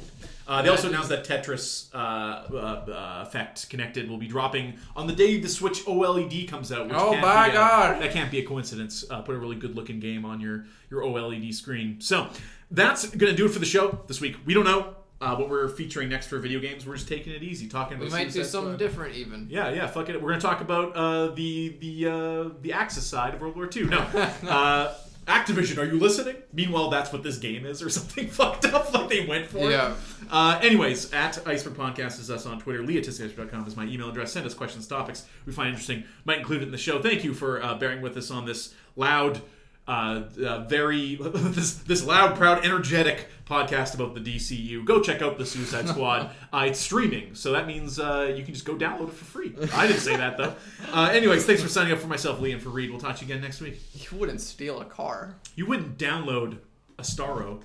[0.47, 0.55] Reed.
[0.59, 5.07] Uh, they also announced that Tetris uh, uh, uh, Effect Connected will be dropping on
[5.07, 6.87] the day the Switch OLED comes out.
[6.87, 8.03] Which Oh can't my be a- God.
[8.03, 9.05] that can't be a coincidence.
[9.11, 12.01] Uh, put a really good looking game on your your OLED screen.
[12.01, 12.29] So
[12.71, 14.37] that's gonna do it for the show this week.
[14.45, 14.95] We don't know.
[15.21, 18.11] Uh, what we're featuring next for video games, we're just taking it easy, talking we
[18.11, 18.79] might do something Squad.
[18.79, 19.47] different even.
[19.49, 20.21] Yeah, yeah, fuck it.
[20.21, 23.85] We're gonna talk about uh, the the uh, the Axis side of World War II.
[23.85, 23.99] No,
[24.49, 24.93] uh,
[25.27, 26.37] Activision, are you listening?
[26.53, 29.71] Meanwhile, that's what this game is, or something fucked up like they went for.
[29.71, 29.95] Yeah.
[30.31, 32.83] Uh, anyways, at Iceberg Podcast is us on Twitter.
[32.83, 34.33] LeahTisketch.com is my email address.
[34.33, 36.05] Send us questions, topics we find interesting.
[36.25, 37.01] Might include it in the show.
[37.01, 39.41] Thank you for uh, bearing with us on this loud,
[39.87, 44.85] uh, uh, very this this loud, proud, energetic podcast about the DCU.
[44.85, 46.31] Go check out the Suicide Squad.
[46.53, 49.55] uh, it's streaming, so that means uh, you can just go download it for free.
[49.75, 50.55] I didn't say that though.
[50.93, 52.89] Uh, anyways, thanks for signing up for myself, Lee, and for Reed.
[52.89, 53.81] We'll talk to you again next week.
[53.95, 55.35] You wouldn't steal a car.
[55.57, 56.59] You wouldn't download
[56.99, 57.63] a Starro